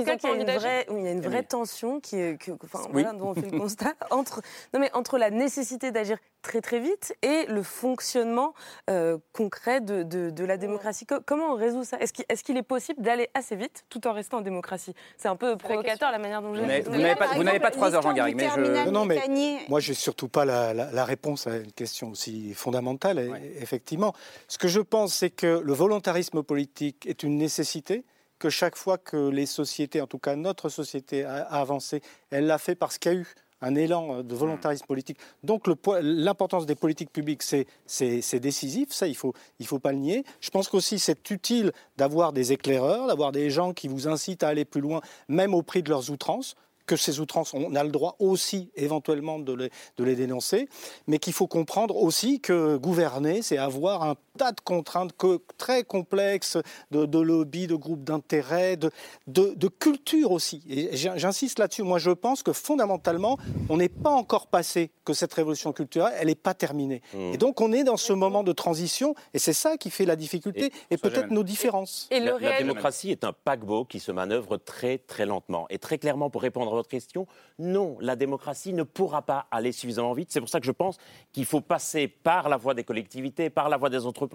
[0.91, 2.16] il y a une vraie tension qui,
[2.64, 4.41] enfin, dont on fait le constat entre,
[4.73, 8.55] non mais entre la nécessité d'agir très très vite et le fonctionnement
[8.89, 11.05] euh, concret de, de- de la démocratie.
[11.05, 11.99] Co- comment on résout ça?
[11.99, 14.95] Est-ce qu'il est, qu'il est possible d'aller assez vite tout en restant en démocratie?
[15.19, 17.45] C'est un peu provocateur la manière dont je Vous n'avez- l'ai vous n'avez pas, n'avez
[17.61, 18.85] pas exemple, trois heures, Jean Garrigue, mais je...
[18.87, 19.21] Non, non, mais
[19.69, 23.19] moi, je n'ai surtout pas la, la- la réponse à une question aussi fondamentale.
[23.61, 24.15] Effectivement,
[24.49, 28.05] ce que je pense, c'est que le volontarisme politique est une nécessité,
[28.39, 32.01] que chaque fois que les sociétés, en tout cas notre société, a, a avancé,
[32.31, 33.27] elle l'a fait parce qu'il y a eu
[33.61, 35.19] un élan euh, de volontarisme politique.
[35.43, 35.69] Donc
[36.03, 40.25] l'importance des politiques publiques, c'est décisif, ça il ne faut, il faut pas le nier.
[40.41, 44.49] Je pense qu'aussi c'est utile d'avoir des éclaireurs, d'avoir des gens qui vous incitent à
[44.49, 46.57] aller plus loin, même au prix de leurs outrances
[46.91, 50.69] que ces outrances, on a le droit aussi éventuellement de les, de les dénoncer,
[51.07, 55.84] mais qu'il faut comprendre aussi que gouverner, c'est avoir un tas de contraintes que- très
[55.84, 56.57] complexes,
[56.91, 58.91] de, de lobby, de groupes d'intérêt, de,
[59.26, 60.62] de, de culture aussi.
[60.68, 61.82] Et j'in- j'insiste là-dessus.
[61.82, 63.36] Moi, je pense que fondamentalement,
[63.68, 67.03] on n'est pas encore passé que cette révolution culturelle, elle n'est pas terminée.
[67.12, 67.34] Mmh.
[67.34, 70.16] Et donc, on est dans ce moment de transition, et c'est ça qui fait la
[70.16, 72.09] difficulté, et, peut-être nos différences.
[72.20, 75.66] la, la démocratie est un paquebot qui se manœuvre très très lentement.
[75.68, 77.26] Et très clairement, pour répondre à votre question,
[77.59, 80.28] non, la démocratie ne pourra pas aller suffisamment vite.
[80.32, 80.97] C'est pour ça que je pense
[81.32, 84.30] qu'il faut passer par la voie des collectivités, par la voie des entreprises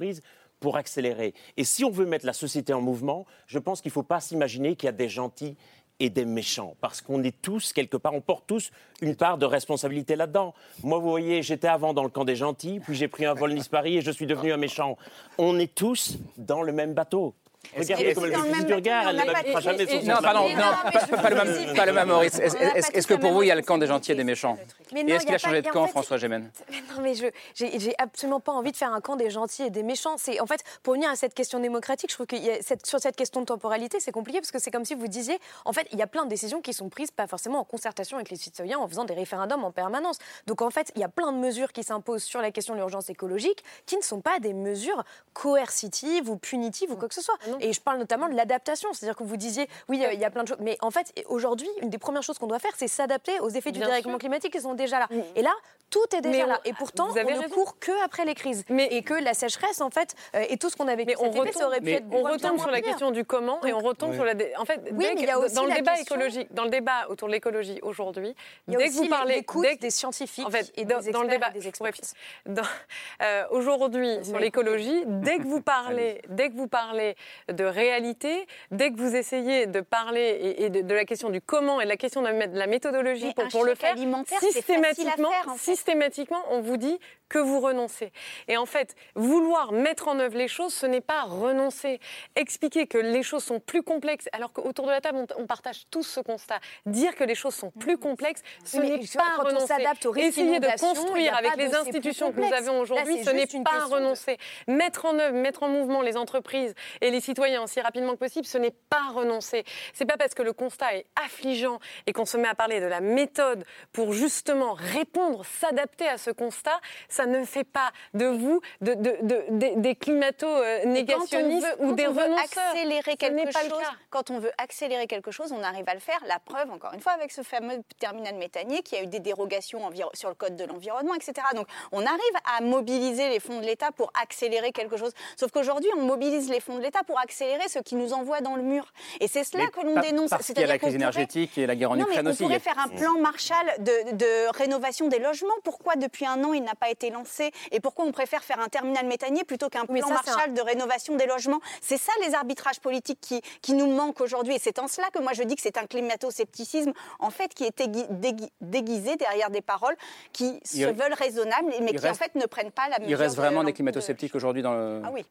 [0.59, 1.33] pour accélérer.
[1.57, 4.19] Et si on veut mettre la société en mouvement, je pense qu'il ne faut pas
[4.19, 5.55] s'imaginer qu'il y a des gentils
[5.99, 8.71] et des méchants, parce qu'on est tous, quelque part, on porte tous
[9.01, 10.53] une part de responsabilité là-dedans.
[10.83, 13.53] Moi, vous voyez, j'étais avant dans le camp des gentils, puis j'ai pris un vol
[13.53, 14.97] Nice-Paris et je suis devenu un méchant.
[15.37, 17.33] On est tous dans le même bateau.
[17.77, 21.29] Regardez comme elle fait du regard, elle ne m'habitera jamais son Non, pardon, non, pas,
[21.29, 22.39] le même, pas le même, Maurice.
[22.39, 24.57] Est-ce que pour vous, il y a le camp des gentils et des méchants
[24.95, 26.49] Et est-ce il qu'il a changé de camp, François Gémen
[26.95, 29.83] Non, mais je j'ai absolument pas envie de faire un camp des gentils et des
[29.83, 30.15] méchants.
[30.17, 32.35] C'est en fait pour venir à cette question démocratique, je trouve que
[32.83, 35.73] sur cette question de temporalité, c'est compliqué parce que c'est comme si vous disiez, en
[35.73, 38.29] fait, il y a plein de décisions qui sont prises pas forcément en concertation avec
[38.29, 40.17] les citoyens, en faisant des référendums en permanence.
[40.47, 42.79] Donc en fait, il y a plein de mesures qui s'imposent sur la question de
[42.79, 45.03] l'urgence écologique qui ne sont pas des mesures
[45.33, 47.37] coercitives ou punitives ou quoi que ce soit.
[47.59, 50.29] Et je parle notamment de l'adaptation, c'est-à-dire que vous disiez, oui, euh, il y a
[50.29, 52.87] plein de choses, mais en fait, aujourd'hui, une des premières choses qu'on doit faire, c'est
[52.87, 54.19] s'adapter aux effets du Bien dérèglement sûr.
[54.19, 55.07] climatique qui sont déjà là.
[55.35, 55.51] Et là,
[55.89, 56.59] tout est déjà Mais on- là.
[56.65, 57.53] Et pourtant, vous avez on ne raison.
[57.53, 58.63] court que après les crises.
[58.69, 61.31] et que la sécheresse, en fait, euh, et tout ce qu'on a vécu Mais on
[61.43, 62.87] été, ça aurait retombe, pu être on retombe sur la pire.
[62.91, 64.15] question du comment et on retombe Oui.
[64.15, 64.33] sur la.
[64.33, 66.15] dé- En fait, Oui, dès mais que- il y a aussi dans le débat question-
[66.15, 68.35] écologique, dans le débat autour de l'écologie aujourd'hui,
[68.67, 71.27] dès que vous parlez dès que- des scientifiques en fait, et dans, des dans le
[71.29, 71.51] débat,
[73.21, 77.15] euh, aujourd'hui sur l'écologie, dès que vous parlez, dès que vous parlez
[77.51, 81.41] de réalité, dès que vous essayez de parler et, et de, de la question du
[81.41, 83.95] comment et de la question de la, de la méthodologie Mais pour, le faire,
[84.39, 85.71] systématiquement, faire, en fait.
[85.71, 88.11] systématiquement, on vous dit que vous renoncez.
[88.47, 91.99] Et en fait, vouloir mettre en œuvre les choses, ce n'est pas renoncer.
[92.35, 95.85] Expliquer que les choses sont plus complexes, alors qu'autour de la table, on, on partage
[95.89, 96.59] tous ce constat.
[96.85, 99.73] Dire que les choses sont plus complexes, ce n'est pas quand on renoncer.
[99.75, 103.91] risques Essayer de construire avec les institutions que nous avons aujourd'hui, ce n'est pas de-
[103.93, 104.37] renoncer.
[104.67, 108.45] Mettre en œuvre, mettre en mouvement les entreprises et les citoyens aussi rapidement que possible,
[108.45, 109.63] ce n'est pas renoncer.
[109.93, 112.85] C'est pas parce que le constat est affligeant et qu'on se met à parler de
[112.85, 116.79] la méthode pour justement répondre, s'adapter à ce constat,
[117.09, 119.45] ça ne fait pas de vous de, de- de-
[119.81, 122.63] des- climato-négationnistes veut- ou des quand on veut renonceurs.
[122.71, 126.19] accélérer quelque pas chose, quand on veut accélérer quelque chose, on arrive à le faire.
[126.27, 129.89] La preuve, encore une fois, avec ce fameux terminal méthanier qui a eu des dérogations
[130.13, 131.33] sur le code de l'environnement, etc.
[131.55, 132.19] Donc, on arrive
[132.57, 135.11] à mobiliser les fonds de l'État pour accélérer quelque chose.
[135.37, 138.55] Sauf qu'aujourd'hui, on mobilise les fonds de l'État pour accélérer ce qui nous envoie dans
[138.55, 138.85] le mur.
[139.19, 140.29] Et c'est cela Mais que l'on dénonce.
[140.29, 142.21] Parce qu'il y a la C'est-à-dire qu'on crise énergétique et la guerre en non, Ukraine
[142.23, 142.43] mais on aussi.
[142.43, 145.53] y pourrait a- faire un plan Marshall de, de rénovation des logements.
[145.63, 147.51] Pourquoi depuis un an il n'a pas été lancé?
[147.71, 151.15] Et pourquoi on préfère faire un terminal méthanier plutôt qu'un plan ça, Marshall de rénovation
[151.15, 151.59] des logements?
[151.81, 154.55] C'est ça les arbitrages politiques qui, qui nous manquent aujourd'hui.
[154.55, 157.63] Et c'est en cela que moi je dis que c'est un climato-scepticisme en fait qui
[157.65, 159.95] est aigui- dégui- déguisé derrière des paroles
[160.31, 163.09] qui Il- se veulent raisonnables mais qui en fait ne prennent pas la mesure.
[163.11, 165.01] Il reste de vraiment des de- climato-sceptiques aujourd'hui dans le.
[165.03, 165.25] Ah oui.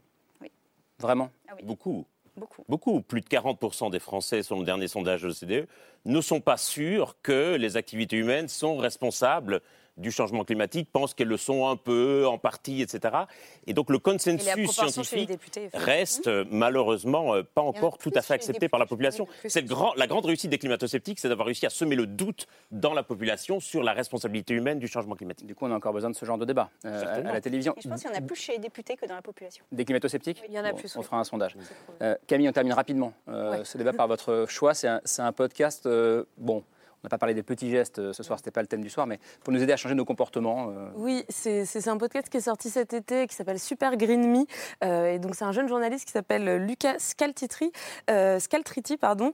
[0.99, 1.31] Vraiment
[1.63, 2.07] Beaucoup.
[2.37, 2.65] Beaucoup.
[2.69, 3.01] Beaucoup.
[3.01, 5.69] Plus de 40% des Français, selon le dernier sondage de l'OCDE,
[6.05, 9.61] ne sont pas sûrs que les activités humaines sont responsables
[9.97, 13.15] du changement climatique, pensent qu'elles le sont un peu, en partie, etc.
[13.67, 18.35] Et donc le consensus scientifique députés reste euh, malheureusement euh, pas encore tout à fait
[18.35, 19.27] accepté par la population.
[19.47, 22.93] C'est grand, la grande réussite des climato-sceptiques, c'est d'avoir réussi à semer le doute dans
[22.95, 25.47] la population sur la responsabilité humaine du changement climatique.
[25.47, 27.75] Du coup, on a encore besoin de ce genre de débat euh, à- la télévision.
[27.77, 29.65] Et je pense qu'il y en a plus chez les députés que dans la population.
[29.73, 31.05] Des climato-sceptiques Il y en a Bon, plus, On oui.
[31.05, 31.57] fera un sondage.
[32.03, 33.13] Euh, Camille, on termine rapidement.
[33.29, 35.87] Euh, Ce débat par votre choix, c'est un, podcast.
[35.87, 36.65] euh, bon,
[37.05, 38.89] on n'a pas parlé des petits gestes euh, ce soir, c'était pas le thème du
[38.89, 40.71] soir, mais pour nous aider à changer nos comportements.
[40.71, 44.47] euh, Oui, c'est un podcast qui est sorti cet été qui s'appelle Super Green Me.
[44.83, 47.73] Euh, et donc, c'est un jeune journaliste qui s'appelle Lucas Scaltitri,
[48.39, 49.33] Scaltriti, pardon,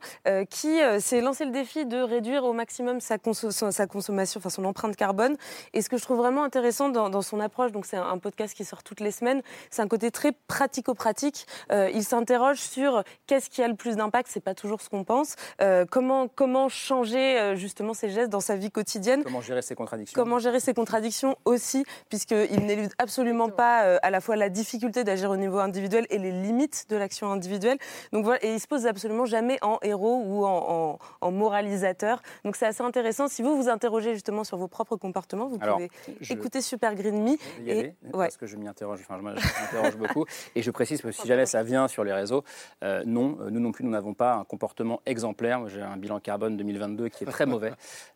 [0.49, 5.37] qui s'est lancé le défi de réduire au maximum sa, consommation, enfin son empreinte carbone.
[5.73, 8.55] Et ce que je trouve vraiment intéressant dans, son approche, donc c'est un, un podcast
[8.55, 11.47] qui sort toutes les semaines, c'est un côté très pratico-pratique.
[11.71, 15.37] Il s'interroge sur qu'est-ce qui a le plus d'impact, c'est pas toujours ce qu'on pense.
[15.91, 19.23] Comment, comment changer justement ses gestes dans sa vie quotidienne.
[19.23, 24.11] comment gérer ces contradictions Comment gérer ces contradictions aussi, puisqu'il n'élude absolument pas euh, à
[24.11, 27.79] la fois la difficulté d'agir au niveau individuel et les limites de l'action individuelle.
[28.13, 32.23] Donc voilà, et il se pose absolument jamais en héros ou en, en- en moralisateur.
[32.45, 33.29] Donc c'est assez intéressant.
[33.29, 35.91] Si vous vous interrogez justement sur vos propres comportements, vous Alors, pouvez
[36.21, 37.37] je- écouter Super Green Me.
[37.59, 38.27] Je vais y Et- aller, ouais.
[38.27, 40.25] parce que je m'y interroge, enfin, je m'interroge beaucoup.
[40.57, 42.45] Et je précise que si jamais ça vient sur les réseaux,
[42.83, 45.69] euh, non, euh, nous non plus, nous n'avons pas un comportement exemplaire.
[45.69, 47.73] J'ai un bilan carbone 2022 qui est très mauvais.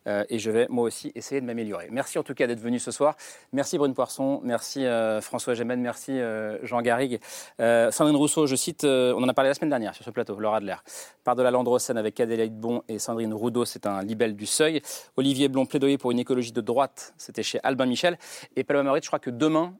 [0.07, 1.87] Euh, et je vais moi aussi essayer de m'améliorer.
[1.91, 3.15] Merci en tout cas d'être venu ce soir.
[3.53, 7.19] Merci Brune Poisson, merci euh, François Gémen, merci euh, Jean Garrigue.
[7.59, 10.11] Euh, Sandrine Rousseau, je cite, euh, on en a parlé la semaine dernière sur ce
[10.11, 10.75] plateau, Laura Adler.
[11.23, 14.81] Par de la Landrocène avec Adélaïde Bon et Sandrine Roudot, c'est un libelle du seuil.
[15.17, 18.17] Olivier Blond, plaidoyer pour une écologie de droite, c'était chez Albin Michel.
[18.55, 19.73] Et Paloma Maurice, je crois que demain,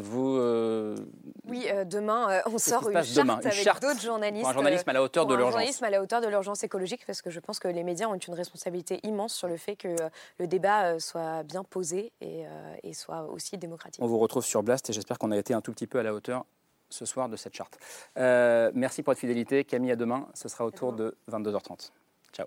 [0.00, 0.38] vous.
[1.48, 4.42] Oui, demain, on sort une charte demain Une avec charte d'autres journalistes.
[4.42, 5.52] pour un journalisme à la hauteur de l'urgence.
[5.52, 8.14] journalisme à la hauteur de l'urgence écologique, parce que je pense que les médias ont
[8.14, 10.08] une responsabilité immense sur le fait que euh,
[10.38, 14.02] le débat euh, soit bien posé et, euh, et soit aussi démocratique.
[14.02, 16.02] On vous retrouve sur Blast et j'espère qu'on a été un tout petit peu à
[16.02, 16.44] la hauteur
[16.94, 17.78] ce soir de cette charte.
[18.16, 19.64] Euh, merci pour votre fidélité.
[19.64, 20.28] Camille, à demain.
[20.34, 21.90] Ce sera autour de 22h30.
[22.32, 22.46] Ciao.